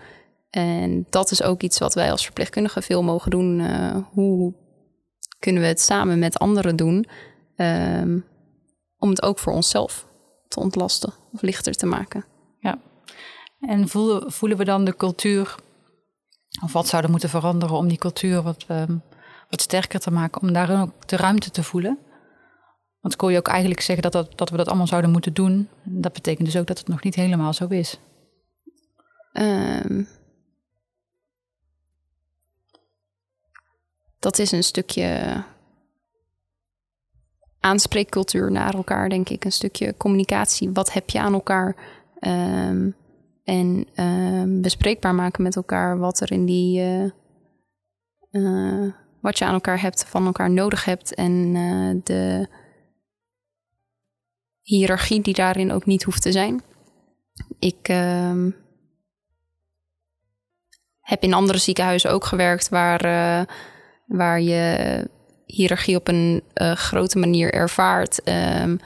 En 0.49 1.05
dat 1.09 1.31
is 1.31 1.43
ook 1.43 1.61
iets 1.61 1.77
wat 1.77 1.93
wij 1.93 2.11
als 2.11 2.23
verpleegkundigen 2.23 2.83
veel 2.83 3.03
mogen 3.03 3.31
doen. 3.31 3.59
Eh, 3.59 3.97
hoe 4.11 4.53
kunnen 5.39 5.61
we 5.61 5.67
het 5.67 5.81
samen 5.81 6.19
met 6.19 6.39
anderen 6.39 6.75
doen 6.75 7.05
ehm, 7.55 8.19
om 8.97 9.09
het 9.09 9.21
ook 9.21 9.39
voor 9.39 9.53
onszelf 9.53 10.07
te 10.47 10.59
ontlasten 10.59 11.13
of 11.33 11.41
lichter 11.41 11.73
te 11.73 11.85
maken? 11.85 12.25
Ja. 12.59 12.79
En 13.59 13.87
voelen, 13.87 14.31
voelen 14.31 14.57
we 14.57 14.63
dan 14.63 14.85
de 14.85 14.95
cultuur, 14.95 15.55
of 16.63 16.73
wat 16.73 16.87
zou 16.87 17.03
er 17.03 17.09
moeten 17.09 17.29
veranderen 17.29 17.75
om 17.75 17.87
die 17.87 17.97
cultuur 17.97 18.41
wat, 18.41 18.65
ehm, 18.67 18.97
wat 19.49 19.61
sterker 19.61 19.99
te 19.99 20.11
maken, 20.11 20.41
om 20.41 20.53
daar 20.53 20.81
ook 20.81 21.07
de 21.07 21.15
ruimte 21.15 21.51
te 21.51 21.63
voelen? 21.63 21.97
Want 23.01 23.15
kon 23.15 23.31
je 23.31 23.37
ook 23.37 23.47
eigenlijk 23.47 23.81
zeggen 23.81 24.03
dat, 24.03 24.11
dat, 24.11 24.37
dat 24.37 24.49
we 24.49 24.57
dat 24.57 24.67
allemaal 24.67 24.87
zouden 24.87 25.11
moeten 25.11 25.33
doen. 25.33 25.69
Dat 25.83 26.13
betekent 26.13 26.45
dus 26.45 26.57
ook 26.57 26.67
dat 26.67 26.77
het 26.77 26.87
nog 26.87 27.03
niet 27.03 27.15
helemaal 27.15 27.53
zo 27.53 27.67
is. 27.67 27.99
Ehm, 29.33 30.03
dat 34.19 34.39
is 34.39 34.51
een 34.51 34.63
stukje 34.63 35.43
aanspreekcultuur 37.59 38.51
naar 38.51 38.73
elkaar, 38.73 39.09
denk 39.09 39.29
ik. 39.29 39.45
Een 39.45 39.51
stukje 39.51 39.97
communicatie. 39.97 40.71
Wat 40.71 40.93
heb 40.93 41.09
je 41.09 41.19
aan 41.19 41.33
elkaar? 41.33 41.75
Ehm, 42.19 42.89
en 43.47 43.87
ehm, 43.95 44.61
bespreekbaar 44.61 45.15
maken 45.15 45.43
met 45.43 45.55
elkaar 45.55 45.97
wat 45.97 46.19
er 46.19 46.31
in 46.31 46.45
die. 46.45 46.79
eh, 46.79 47.03
eh, 48.29 48.93
wat 49.21 49.37
je 49.37 49.45
aan 49.45 49.53
elkaar 49.53 49.81
hebt, 49.81 50.05
van 50.05 50.25
elkaar 50.25 50.51
nodig 50.51 50.85
hebt. 50.85 51.13
En 51.13 51.51
eh, 51.55 52.03
de 52.03 52.47
hiërarchie 54.61 55.21
die 55.21 55.33
daarin 55.33 55.71
ook 55.71 55.85
niet 55.85 56.03
hoeft 56.03 56.21
te 56.21 56.31
zijn. 56.31 56.61
Ik. 57.59 57.87
ehm, 57.87 58.49
heb 60.99 61.23
in 61.23 61.33
andere 61.33 61.57
ziekenhuizen 61.57 62.11
ook 62.11 62.25
gewerkt 62.25 62.69
waar, 62.69 63.01
waar 64.05 64.41
je 64.41 65.09
hiërarchie 65.45 65.95
op 65.95 66.07
een 66.07 66.43
grote 66.53 67.17
manier 67.17 67.53
ervaart. 67.53 68.23
Ehm, 68.23 68.77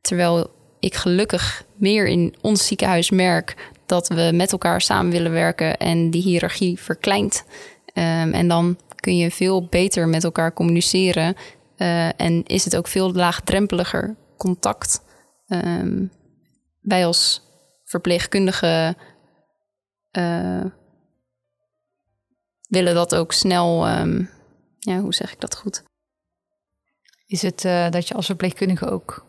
terwijl 0.00 0.50
ik 0.80 0.94
gelukkig 0.94 1.64
meer 1.74 2.06
in 2.06 2.34
ons 2.40 2.66
ziekenhuis 2.66 3.10
merk 3.10 3.74
dat 3.86 4.08
we 4.08 4.30
met 4.34 4.52
elkaar 4.52 4.80
samen 4.80 5.12
willen 5.12 5.32
werken 5.32 5.76
en 5.76 6.10
die 6.10 6.22
hiërarchie 6.22 6.80
verkleint. 6.80 7.44
Ehm, 7.92 8.32
en 8.32 8.48
dan 8.48 8.78
kun 9.00 9.16
je 9.16 9.30
veel 9.30 9.66
beter 9.66 10.08
met 10.08 10.24
elkaar 10.24 10.52
communiceren 10.52 11.36
eh, 11.76 12.20
en 12.20 12.44
is 12.44 12.64
het 12.64 12.76
ook 12.76 12.86
veel 12.86 13.12
laagdrempeliger 13.12 14.16
contact. 14.36 15.02
Ehm, 15.46 16.06
wij 16.80 17.06
als 17.06 17.42
verpleegkundigen 17.84 18.96
eh, 20.10 20.64
willen 22.68 22.94
dat 22.94 23.14
ook 23.14 23.32
snel. 23.32 23.86
ehm, 23.86 24.24
ja, 24.78 25.00
hoe 25.00 25.14
zeg 25.14 25.32
ik 25.32 25.40
dat 25.40 25.56
goed? 25.56 25.82
Is 27.26 27.42
het 27.42 27.64
eh, 27.64 27.90
dat 27.90 28.08
je 28.08 28.14
als 28.14 28.26
verpleegkundige 28.26 28.90
ook 28.90 29.25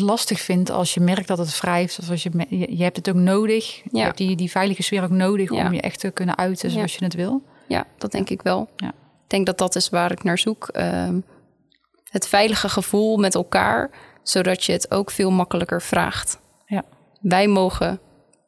lastig 0.00 0.40
vindt 0.40 0.70
als 0.70 0.94
je 0.94 1.00
merkt 1.00 1.28
dat 1.28 1.38
het 1.38 1.60
wrijft? 1.60 1.98
Of 1.98 2.10
als 2.10 2.22
je, 2.22 2.30
je, 2.48 2.76
je 2.76 2.82
hebt 2.82 2.96
het 2.96 3.08
ook 3.08 3.14
nodig. 3.14 3.74
Je 3.76 3.82
Ja. 3.90 4.04
hebt 4.04 4.16
die, 4.18 4.36
die 4.36 4.50
veilige 4.50 4.82
sfeer 4.82 5.02
ook 5.02 5.10
nodig 5.10 5.52
Ja. 5.52 5.66
om 5.66 5.72
je 5.72 5.80
echt 5.80 6.00
te 6.00 6.10
kunnen 6.10 6.36
uiten 6.38 6.70
zoals 6.70 6.90
Ja. 6.92 6.96
je 6.98 7.04
het 7.04 7.14
wil. 7.14 7.42
Ja, 7.68 7.86
dat 7.98 8.12
denk 8.12 8.30
ik 8.30 8.42
wel. 8.42 8.68
Ja. 8.76 8.88
Ik 8.88 9.30
denk 9.30 9.46
dat 9.46 9.58
dat 9.58 9.74
is 9.76 9.88
waar 9.88 10.12
ik 10.12 10.22
naar 10.22 10.38
zoek. 10.38 10.68
Ehm, 10.68 11.20
het 12.04 12.28
veilige 12.28 12.68
gevoel 12.68 13.16
met 13.16 13.34
elkaar, 13.34 13.90
zodat 14.22 14.64
je 14.64 14.72
het 14.72 14.90
ook 14.90 15.10
veel 15.10 15.30
makkelijker 15.30 15.82
vraagt. 15.82 16.40
Ja. 16.66 16.82
Wij 17.20 17.46
mogen 17.48 18.00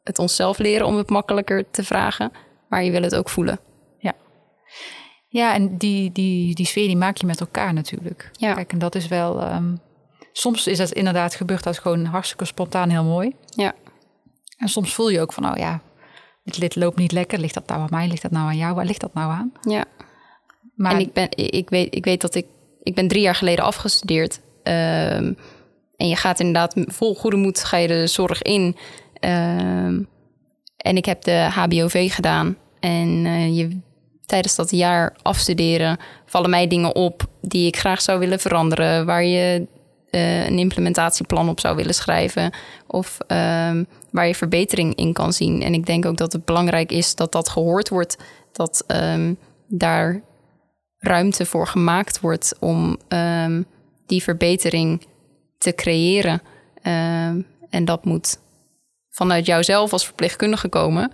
het 0.03 0.19
onszelf 0.19 0.57
leren 0.57 0.85
om 0.87 0.95
het 0.97 1.09
makkelijker 1.09 1.69
te 1.71 1.83
vragen, 1.83 2.31
maar 2.69 2.83
je 2.83 2.91
wil 2.91 3.01
het 3.01 3.15
ook 3.15 3.29
voelen. 3.29 3.59
Ja, 5.29 5.53
en 5.53 5.77
die, 5.77 6.11
die, 6.11 6.55
die 6.55 6.65
sfeer 6.65 6.87
die 6.87 6.97
maak 6.97 7.17
je 7.17 7.25
met 7.25 7.39
elkaar 7.39 7.73
natuurlijk. 7.73 8.29
Ja. 8.31 8.53
Kijk, 8.53 8.71
en 8.71 8.79
dat 8.79 8.95
is 8.95 9.07
wel... 9.07 9.41
ehm, 9.41 9.75
soms 10.37 10.67
is 10.67 10.77
dat 10.77 10.91
inderdaad 10.91 11.35
gebeurt 11.35 11.63
dat 11.63 11.79
gewoon 11.79 12.05
hartstikke 12.05 12.45
spontaan 12.45 12.89
heel 12.89 13.03
mooi. 13.03 13.35
Ja, 13.49 13.73
En 14.57 14.67
soms 14.67 14.93
voel 14.93 15.09
je 15.09 15.21
ook 15.21 15.33
van, 15.33 15.49
oh 15.51 15.57
ja, 15.57 15.81
dit 16.43 16.57
lid 16.57 16.75
loopt 16.75 16.97
niet 16.97 17.11
lekker. 17.11 17.39
Ligt 17.39 17.53
dat 17.53 17.67
nou 17.67 17.81
aan 17.81 17.87
mij? 17.89 18.07
Ligt 18.07 18.21
dat 18.21 18.31
nou 18.31 18.47
aan 18.47 18.57
jou? 18.57 18.75
Waar 18.75 18.85
ligt 18.85 19.01
dat 19.01 19.13
nou 19.13 19.31
aan? 19.31 19.51
ja. 19.61 19.85
Maar 20.75 20.93
En 20.93 20.99
ik, 20.99 21.13
ben, 21.13 21.27
ik, 21.31 21.69
weet, 21.69 21.95
ik 21.95 22.05
weet 22.05 22.21
dat 22.21 22.35
ik... 22.35 22.45
Ik 22.83 22.95
ben 22.95 23.07
drie 23.07 23.21
jaar 23.21 23.35
geleden 23.35 23.65
afgestudeerd. 23.65 24.39
Ehm, 24.63 25.33
en 25.95 26.07
je 26.07 26.15
gaat 26.15 26.39
inderdaad 26.39 26.73
vol 26.75 27.15
goede 27.15 27.37
moed 27.37 27.63
ga 27.63 27.77
je 27.77 27.87
de 27.87 28.07
zorg 28.07 28.41
in. 28.41 28.75
Ehm, 29.13 30.03
en 30.77 30.97
ik 30.97 31.05
heb 31.05 31.21
de 31.23 31.47
HBOV 31.51 32.13
gedaan. 32.13 32.57
En 32.79 33.25
eh, 33.25 33.57
je, 33.57 33.79
tijdens 34.25 34.55
dat 34.55 34.71
jaar 34.71 35.15
afstuderen 35.21 35.97
vallen 36.25 36.49
mij 36.49 36.67
dingen 36.67 36.95
op 36.95 37.25
die 37.41 37.67
ik 37.67 37.77
graag 37.77 38.01
zou 38.01 38.19
willen 38.19 38.39
veranderen. 38.39 39.05
Waar 39.05 39.23
je 39.23 39.67
eh, 40.09 40.45
een 40.45 40.57
implementatieplan 40.59 41.49
op 41.49 41.59
zou 41.59 41.75
willen 41.75 41.93
schrijven. 41.93 42.53
Of 42.87 43.17
ehm, 43.27 43.83
waar 44.11 44.27
je 44.27 44.35
verbetering 44.35 44.95
in 44.95 45.13
kan 45.13 45.33
zien. 45.33 45.61
En 45.61 45.73
ik 45.73 45.85
denk 45.85 46.05
ook 46.05 46.17
dat 46.17 46.33
het 46.33 46.45
belangrijk 46.45 46.91
is 46.91 47.15
dat 47.15 47.31
dat 47.31 47.49
gehoord 47.49 47.89
wordt. 47.89 48.17
Dat 48.51 48.83
ehm, 48.87 49.33
daar 49.67 50.21
ruimte 50.97 51.45
voor 51.45 51.67
gemaakt 51.67 52.19
wordt 52.19 52.55
om 52.59 52.97
ehm, 53.07 53.61
die 54.05 54.23
verbetering 54.23 55.05
te 55.57 55.75
creëren. 55.75 56.41
En 57.69 57.85
dat 57.85 58.05
moet 58.05 58.39
vanuit 59.09 59.45
jouzelf 59.45 59.91
als 59.91 60.05
verpleegkundige 60.05 60.67
komen. 60.67 61.11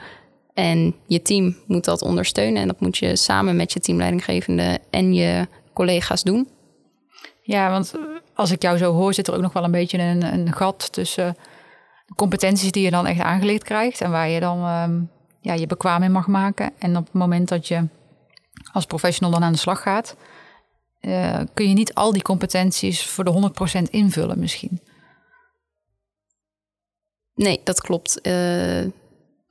En 0.53 0.95
je 1.07 1.21
team 1.21 1.55
moet 1.67 1.85
dat 1.85 2.01
ondersteunen. 2.01 2.61
En 2.61 2.67
dat 2.67 2.79
moet 2.79 2.97
je 2.97 3.15
samen 3.15 3.55
met 3.55 3.73
je 3.73 3.79
teamleidinggevende 3.79 4.79
en 4.89 5.13
je 5.13 5.47
collega's 5.73 6.23
doen. 6.23 6.47
Ja, 7.41 7.69
want 7.69 7.93
als 8.35 8.51
ik 8.51 8.61
jou 8.61 8.77
zo 8.77 8.93
hoor, 8.93 9.13
zit 9.13 9.27
er 9.27 9.33
ook 9.33 9.41
nog 9.41 9.53
wel 9.53 9.63
een 9.63 9.71
beetje 9.71 9.97
een, 9.97 10.33
een 10.33 10.53
gat 10.53 10.91
tussen 10.91 11.35
competenties 12.15 12.71
die 12.71 12.83
je 12.83 12.91
dan 12.91 13.05
echt 13.05 13.19
aangeleerd 13.19 13.63
krijgt 13.63 14.01
en 14.01 14.11
waar 14.11 14.29
je 14.29 14.39
dan 14.39 14.57
ehm, 14.59 15.01
ja, 15.39 15.53
je 15.53 15.67
bekwaam 15.67 16.03
in 16.03 16.11
mag 16.11 16.27
maken. 16.27 16.71
En 16.79 16.97
op 16.97 17.05
het 17.05 17.13
moment 17.13 17.49
dat 17.49 17.67
je 17.67 17.87
als 18.71 18.85
professional 18.85 19.31
dan 19.31 19.43
aan 19.43 19.51
de 19.51 19.57
slag 19.57 19.81
gaat, 19.81 20.15
eh, 20.99 21.39
kun 21.53 21.67
je 21.67 21.73
niet 21.73 21.93
al 21.93 22.13
die 22.13 22.21
competenties 22.21 23.05
voor 23.05 23.23
de 23.23 23.31
100% 23.31 23.89
invullen 23.89 24.39
misschien. 24.39 24.81
Nee, 27.35 27.61
dat 27.63 27.81
klopt. 27.81 28.21
Eh, 28.21 28.31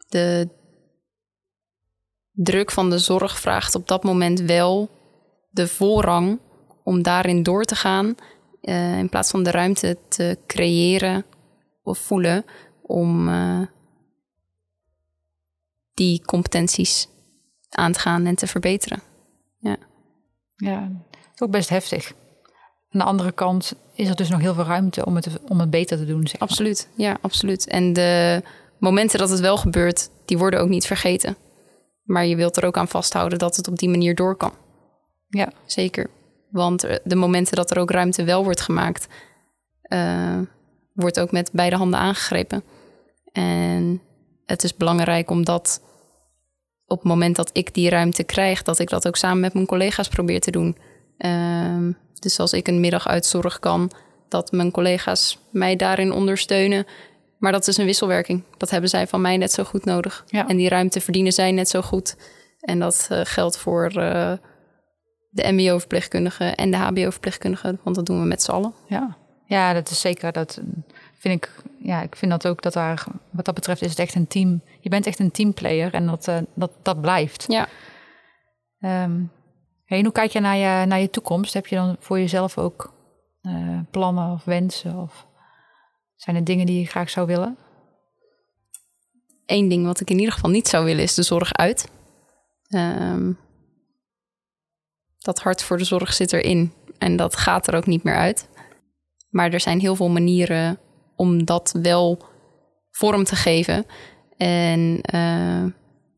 de 0.08 0.48
druk 2.32 2.70
van 2.70 2.90
de 2.90 2.98
zorg 2.98 3.40
vraagt 3.40 3.74
op 3.74 3.88
dat 3.88 4.02
moment 4.02 4.40
wel 4.40 4.90
de 5.50 5.68
voorrang 5.68 6.38
om 6.84 7.02
daarin 7.02 7.42
door 7.42 7.64
te 7.64 7.74
gaan. 7.74 8.14
Eh, 8.62 8.98
in 8.98 9.08
plaats 9.08 9.30
van 9.30 9.42
de 9.42 9.50
ruimte 9.50 9.98
te 10.08 10.38
creëren 10.46 11.24
of 11.82 11.98
voelen 11.98 12.44
om 12.82 13.28
eh, 13.28 13.60
die 15.94 16.22
competenties 16.24 17.08
aan 17.70 17.92
te 17.92 17.98
gaan 17.98 18.26
en 18.26 18.34
te 18.34 18.46
verbeteren. 18.46 19.02
Ja, 19.58 19.76
Ja, 20.56 20.90
ook 21.38 21.50
best 21.50 21.68
heftig. 21.68 22.14
Aan 22.90 23.00
de 23.00 23.04
andere 23.04 23.32
kant 23.32 23.74
is 23.94 24.08
er 24.08 24.16
dus 24.16 24.28
nog 24.28 24.40
heel 24.40 24.54
veel 24.54 24.64
ruimte 24.64 25.04
om 25.04 25.16
het, 25.16 25.28
om 25.48 25.60
het 25.60 25.70
beter 25.70 25.98
te 25.98 26.06
doen. 26.06 26.26
Zeg 26.26 26.40
maar. 26.40 26.48
absoluut. 26.48 26.88
Ja, 26.94 27.18
absoluut. 27.20 27.66
En 27.66 27.92
de 27.92 28.42
momenten 28.78 29.18
dat 29.18 29.30
het 29.30 29.40
wel 29.40 29.56
gebeurt, 29.56 30.10
die 30.24 30.38
worden 30.38 30.60
ook 30.60 30.68
niet 30.68 30.86
vergeten. 30.86 31.36
Maar 32.02 32.26
je 32.26 32.36
wilt 32.36 32.56
er 32.56 32.64
ook 32.64 32.76
aan 32.76 32.88
vasthouden 32.88 33.38
dat 33.38 33.56
het 33.56 33.68
op 33.68 33.78
die 33.78 33.88
manier 33.88 34.14
door 34.14 34.36
kan. 34.36 34.52
Ja. 35.28 35.52
Zeker. 35.66 36.10
Want 36.52 37.00
de 37.04 37.16
momenten 37.16 37.56
dat 37.56 37.70
er 37.70 37.78
ook 37.78 37.90
ruimte 37.90 38.24
wel 38.24 38.44
wordt 38.44 38.60
gemaakt, 38.60 39.06
eh, 39.82 40.38
wordt 40.92 41.20
ook 41.20 41.32
met 41.32 41.50
beide 41.52 41.76
handen 41.76 41.98
aangegrepen. 41.98 42.64
En 43.32 44.02
het 44.46 44.64
is 44.64 44.76
belangrijk 44.76 45.30
omdat 45.30 45.82
op 46.86 46.98
het 46.98 47.08
moment 47.08 47.36
dat 47.36 47.50
ik 47.52 47.74
die 47.74 47.88
ruimte 47.88 48.24
krijg, 48.24 48.62
dat 48.62 48.78
ik 48.78 48.88
dat 48.88 49.06
ook 49.06 49.16
samen 49.16 49.40
met 49.40 49.54
mijn 49.54 49.66
collega's 49.66 50.08
probeer 50.08 50.40
te 50.40 50.50
doen. 50.50 50.76
Ehm, 51.18 51.92
dus 52.14 52.38
als 52.38 52.52
ik 52.52 52.68
een 52.68 52.80
middag 52.80 53.08
uit 53.08 53.26
zorg 53.26 53.58
kan, 53.58 53.90
dat 54.28 54.52
mijn 54.52 54.70
collega's 54.70 55.38
mij 55.50 55.76
daarin 55.76 56.12
ondersteunen. 56.12 56.86
Maar 57.38 57.52
dat 57.52 57.68
is 57.68 57.76
een 57.76 57.84
wisselwerking. 57.84 58.42
Dat 58.56 58.70
hebben 58.70 58.90
zij 58.90 59.06
van 59.06 59.20
mij 59.20 59.36
net 59.36 59.52
zo 59.52 59.64
goed 59.64 59.84
nodig. 59.84 60.24
Ja. 60.26 60.48
En 60.48 60.56
die 60.56 60.68
ruimte 60.68 61.00
verdienen 61.00 61.32
zij 61.32 61.52
net 61.52 61.68
zo 61.68 61.82
goed. 61.82 62.16
En 62.60 62.78
dat 62.78 63.06
eh, 63.10 63.20
geldt 63.22 63.56
voor 63.56 63.86
eh, 63.86 64.32
de 65.32 65.52
MBO-verpleegkundigen 65.52 66.54
en 66.54 66.70
de 66.70 66.76
HBO-verpleegkundigen, 66.76 67.80
want 67.82 67.96
dat 67.96 68.06
doen 68.06 68.20
we 68.20 68.26
met 68.26 68.42
z'n 68.42 68.50
allen. 68.50 68.72
Ja. 68.86 69.16
ja, 69.46 69.72
dat 69.72 69.90
is 69.90 70.00
zeker. 70.00 70.32
Dat 70.32 70.60
vind 71.18 71.44
ik. 71.44 71.50
Ja, 71.78 72.02
ik 72.02 72.16
vind 72.16 72.30
dat 72.30 72.46
ook 72.46 72.62
dat 72.62 72.72
daar, 72.72 73.04
wat 73.30 73.44
dat 73.44 73.54
betreft, 73.54 73.82
is 73.82 73.90
het 73.90 73.98
echt 73.98 74.14
een 74.14 74.26
team. 74.26 74.62
Je 74.80 74.88
bent 74.88 75.06
echt 75.06 75.18
een 75.18 75.30
teamplayer 75.30 75.94
en 75.94 76.06
dat, 76.06 76.28
eh, 76.28 76.38
dat, 76.54 76.70
dat 76.82 77.00
blijft. 77.00 77.44
Ja. 77.48 77.68
Ehm, 78.80 79.20
hey, 79.84 80.00
hoe 80.02 80.12
kijk 80.12 80.30
je 80.30 80.40
naar, 80.40 80.56
je 80.56 80.86
naar 80.86 81.00
je 81.00 81.10
toekomst? 81.10 81.54
Heb 81.54 81.66
je 81.66 81.76
dan 81.76 81.96
voor 81.98 82.18
jezelf 82.18 82.58
ook 82.58 82.92
eh, 83.42 83.78
plannen 83.90 84.32
of 84.32 84.44
wensen? 84.44 84.96
Of 84.96 85.26
zijn 86.16 86.36
er 86.36 86.44
dingen 86.44 86.66
die 86.66 86.78
je 86.78 86.86
graag 86.86 87.10
zou 87.10 87.26
willen? 87.26 87.56
Eén 89.46 89.68
ding 89.68 89.86
wat 89.86 90.00
ik 90.00 90.10
in 90.10 90.18
ieder 90.18 90.32
geval 90.32 90.50
niet 90.50 90.68
zou 90.68 90.84
willen 90.84 91.02
is 91.02 91.14
de 91.14 91.22
zorg 91.22 91.52
uit. 91.52 91.90
Ehm, 92.68 93.32
dat 95.22 95.40
hart 95.40 95.62
voor 95.62 95.78
de 95.78 95.84
zorg 95.84 96.12
zit 96.12 96.32
erin 96.32 96.72
en 96.98 97.16
dat 97.16 97.36
gaat 97.36 97.66
er 97.66 97.74
ook 97.74 97.86
niet 97.86 98.02
meer 98.02 98.16
uit. 98.16 98.48
Maar 99.30 99.52
er 99.52 99.60
zijn 99.60 99.80
heel 99.80 99.96
veel 99.96 100.10
manieren 100.10 100.78
om 101.16 101.44
dat 101.44 101.74
wel 101.82 102.24
vorm 102.90 103.24
te 103.24 103.36
geven. 103.36 103.86
En 104.36 104.98
eh, 105.00 105.64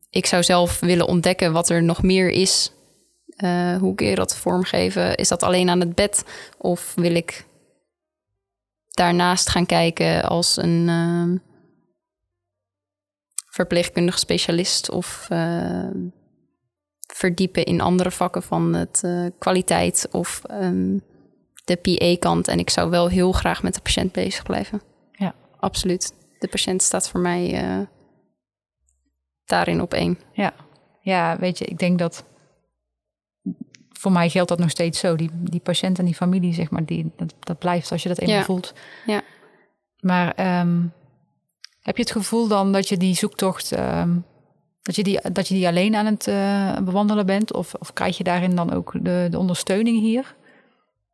ik 0.09 0.25
zou 0.25 0.43
zelf 0.43 0.79
willen 0.79 1.07
ontdekken 1.07 1.51
wat 1.51 1.69
er 1.69 1.83
nog 1.83 2.03
meer 2.03 2.29
is. 2.29 2.71
Eh, 3.27 3.77
hoe 3.77 3.95
kun 3.95 4.07
je 4.07 4.15
dat 4.15 4.35
vormgeven? 4.35 5.15
Is 5.15 5.27
dat 5.27 5.43
alleen 5.43 5.69
aan 5.69 5.79
het 5.79 5.95
bed? 5.95 6.23
Of 6.57 6.93
wil 6.95 7.15
ik 7.15 7.45
daarnaast 8.89 9.49
gaan 9.49 9.65
kijken 9.65 10.23
als 10.23 10.57
een 10.57 10.89
ehm, 10.89 11.37
verpleegkundig 13.49 14.19
specialist 14.19 14.89
of 14.89 15.25
eh, 15.29 15.89
verdiepen 17.15 17.63
in 17.65 17.81
andere 17.81 18.11
vakken 18.11 18.43
van 18.43 18.73
het 18.73 19.01
eh, 19.03 19.25
kwaliteit 19.39 20.07
of 20.11 20.41
ehm, 20.43 20.97
de 21.65 21.75
PA-kant. 21.75 22.47
En 22.47 22.59
ik 22.59 22.69
zou 22.69 22.89
wel 22.89 23.07
heel 23.07 23.31
graag 23.31 23.63
met 23.63 23.73
de 23.73 23.81
patiënt 23.81 24.11
bezig 24.11 24.43
blijven. 24.43 24.81
Ja. 25.11 25.35
Absoluut. 25.59 26.13
De 26.39 26.47
patiënt 26.47 26.81
staat 26.81 27.09
voor 27.09 27.19
mij 27.19 27.53
eh, 27.63 27.79
daarin 29.45 29.81
op 29.81 29.93
één. 29.93 30.19
Ja. 30.33 30.53
ja, 31.01 31.37
weet 31.39 31.57
je, 31.57 31.65
ik 31.65 31.79
denk 31.79 31.99
dat 31.99 32.25
voor 33.91 34.11
mij 34.11 34.29
geldt 34.29 34.49
dat 34.49 34.59
nog 34.59 34.69
steeds 34.69 34.99
zo. 34.99 35.15
Die, 35.15 35.29
die 35.33 35.59
patiënt 35.59 35.99
en 35.99 36.05
die 36.05 36.15
familie, 36.15 36.53
zeg 36.53 36.69
maar, 36.69 36.85
die, 36.85 37.11
dat, 37.15 37.33
dat 37.39 37.59
blijft 37.59 37.91
als 37.91 38.03
je 38.03 38.09
dat 38.09 38.17
eenmaal 38.17 38.37
Ja. 38.37 38.43
voelt. 38.43 38.73
Ja. 39.05 39.21
Maar 39.99 40.33
ehm, 40.33 40.81
heb 41.81 41.95
je 41.97 42.03
het 42.03 42.11
gevoel 42.11 42.47
dan 42.47 42.71
dat 42.71 42.87
je 42.89 42.97
die 42.97 43.15
zoektocht, 43.15 43.71
ehm, 43.71 44.17
dat, 44.85 44.95
je 44.95 45.03
die, 45.03 45.19
dat 45.31 45.47
je 45.47 45.53
die 45.53 45.67
alleen 45.67 45.95
aan 45.95 46.05
het 46.05 46.27
eh, 46.27 46.77
bewandelen 46.77 47.25
bent? 47.25 47.53
Of, 47.53 47.73
of 47.79 47.93
krijg 47.93 48.17
je 48.17 48.23
daarin 48.23 48.55
dan 48.55 48.73
ook 48.73 48.91
de, 49.01 49.27
de 49.29 49.37
ondersteuning 49.37 49.99
hier? 49.99 50.35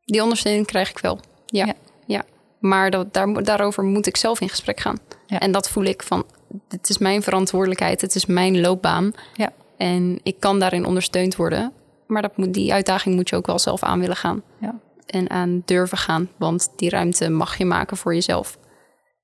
Die 0.06 0.24
ondersteuning 0.24 0.66
krijg 0.66 0.90
ik 0.90 1.00
wel. 1.00 1.20
Ja. 1.46 1.66
Ja. 1.66 1.74
ja. 2.06 2.24
Maar 2.60 2.90
dat, 2.90 3.14
daar, 3.14 3.44
daarover 3.44 3.84
moet 3.84 4.08
ik 4.08 4.18
zelf 4.18 4.42
in 4.42 4.50
gesprek 4.50 4.80
gaan. 4.80 4.98
Ja. 5.28 5.40
En 5.40 5.52
dat 5.52 5.70
voel 5.70 5.84
ik 5.84 6.04
van, 6.04 6.26
het 6.68 6.90
is 6.90 6.98
mijn 6.98 7.22
verantwoordelijkheid, 7.22 8.02
het 8.02 8.16
is 8.16 8.26
mijn 8.26 8.62
loopbaan. 8.62 9.14
Ja. 9.34 9.52
En 9.78 10.20
ik 10.24 10.40
kan 10.40 10.60
daarin 10.60 10.86
ondersteund 10.86 11.36
worden. 11.36 11.74
Maar 12.08 12.22
dat 12.22 12.38
moet, 12.38 12.54
die 12.54 12.74
uitdaging 12.74 13.16
moet 13.16 13.30
je 13.30 13.36
ook 13.36 13.48
wel 13.48 13.60
zelf 13.60 13.84
aan 13.84 14.00
willen 14.00 14.16
gaan. 14.16 14.44
Ja. 14.60 14.80
En 15.06 15.30
aan 15.30 15.62
durven 15.66 15.98
gaan. 15.98 16.30
Want 16.38 16.70
die 16.76 16.90
ruimte 16.90 17.30
mag 17.30 17.58
je 17.58 17.66
maken 17.66 17.98
voor 17.98 18.14
jezelf. 18.14 18.58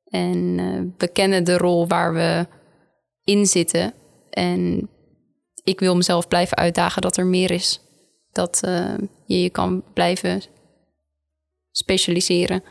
En 0.10 0.56
eh, 0.60 0.82
we 0.98 1.08
kennen 1.08 1.44
de 1.44 1.58
rol 1.58 1.88
waar 1.88 2.14
we 2.14 2.48
in 3.24 3.46
zitten. 3.46 3.94
En 4.38 4.90
ik 5.64 5.80
wil 5.80 5.96
mezelf 5.96 6.28
blijven 6.28 6.58
uitdagen 6.58 7.02
dat 7.02 7.18
er 7.18 7.26
meer 7.26 7.52
is. 7.52 7.82
Dat 8.32 8.64
eh, 8.64 8.94
je 9.26 9.42
je 9.42 9.50
kan 9.50 9.84
blijven 9.94 10.42
specialiseren. 11.72 12.64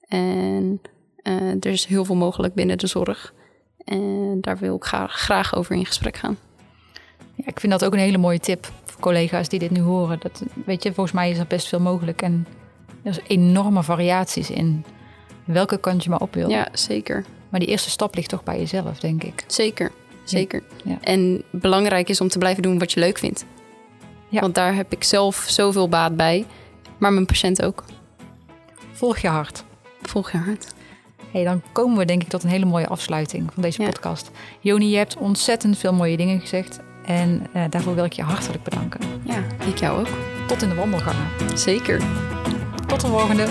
En 0.00 0.80
eh, 1.16 1.50
er 1.50 1.66
is 1.66 1.84
heel 1.84 2.04
veel 2.04 2.14
mogelijk 2.14 2.54
binnen 2.54 2.78
de 2.78 2.86
zorg. 2.86 3.34
En 3.84 4.38
daar 4.40 4.58
wil 4.58 4.76
ik 4.76 4.84
graag, 4.84 5.12
graag 5.12 5.54
over 5.54 5.76
in 5.76 5.86
gesprek 5.86 6.16
gaan. 6.16 6.38
Ja, 7.34 7.46
ik 7.46 7.60
vind 7.60 7.72
dat 7.72 7.84
ook 7.84 7.92
een 7.92 7.98
hele 7.98 8.18
mooie 8.18 8.40
tip 8.40 8.72
voor 8.84 9.00
collega's 9.00 9.48
die 9.48 9.58
dit 9.58 9.70
nu 9.70 9.80
horen. 9.80 10.18
Dat, 10.20 10.42
weet 10.66 10.82
je, 10.82 10.92
volgens 10.92 11.14
mij 11.14 11.30
is 11.30 11.38
er 11.38 11.46
best 11.46 11.68
veel 11.68 11.80
mogelijk. 11.80 12.22
En 12.22 12.46
er 13.02 13.10
is 13.10 13.20
enorme 13.26 13.82
variaties 13.82 14.50
in 14.50 14.84
welke 15.44 15.78
kant 15.78 16.04
je 16.04 16.10
maar 16.10 16.20
op 16.20 16.34
wil. 16.34 16.48
Ja, 16.48 16.68
zeker. 16.72 17.24
Maar 17.48 17.60
die 17.60 17.68
eerste 17.68 17.90
stap 17.90 18.14
ligt 18.14 18.28
toch 18.28 18.42
bij 18.42 18.58
jezelf, 18.58 18.98
denk 18.98 19.22
ik. 19.22 19.44
Zeker. 19.46 19.92
Zeker. 20.28 20.62
Ja. 20.84 20.98
En 21.00 21.42
belangrijk 21.50 22.08
is 22.08 22.20
om 22.20 22.28
te 22.28 22.38
blijven 22.38 22.62
doen 22.62 22.78
wat 22.78 22.92
je 22.92 23.00
leuk 23.00 23.18
vindt. 23.18 23.44
Ja. 24.28 24.40
Want 24.40 24.54
daar 24.54 24.74
heb 24.74 24.92
ik 24.92 25.04
zelf 25.04 25.44
zoveel 25.48 25.88
baat 25.88 26.16
bij. 26.16 26.46
Maar 26.98 27.12
mijn 27.12 27.26
patiënt 27.26 27.62
ook. 27.62 27.84
Volg 28.92 29.18
je 29.18 29.28
hart. 29.28 29.64
Volg 30.02 30.30
je 30.32 30.38
hart. 30.38 30.66
Hey, 31.32 31.44
dan 31.44 31.62
komen 31.72 31.98
we 31.98 32.04
denk 32.04 32.22
ik 32.22 32.28
tot 32.28 32.42
een 32.42 32.50
hele 32.50 32.64
mooie 32.64 32.86
afsluiting 32.86 33.50
van 33.52 33.62
deze 33.62 33.82
Ja. 33.82 33.88
podcast. 33.88 34.30
Joni, 34.60 34.90
je 34.90 34.96
hebt 34.96 35.16
ontzettend 35.16 35.78
veel 35.78 35.92
mooie 35.92 36.16
dingen 36.16 36.40
gezegd. 36.40 36.80
En 37.04 37.46
eh, 37.52 37.64
daarvoor 37.70 37.94
wil 37.94 38.04
ik 38.04 38.12
je 38.12 38.22
hartelijk 38.22 38.62
bedanken. 38.62 39.00
Ja, 39.24 39.42
ik 39.66 39.78
jou 39.78 40.00
ook. 40.00 40.08
Tot 40.46 40.62
in 40.62 40.68
de 40.68 40.74
wandelgangen. 40.74 41.26
Zeker. 41.54 42.02
Tot 42.86 43.00
de 43.00 43.06
volgende. 43.06 43.46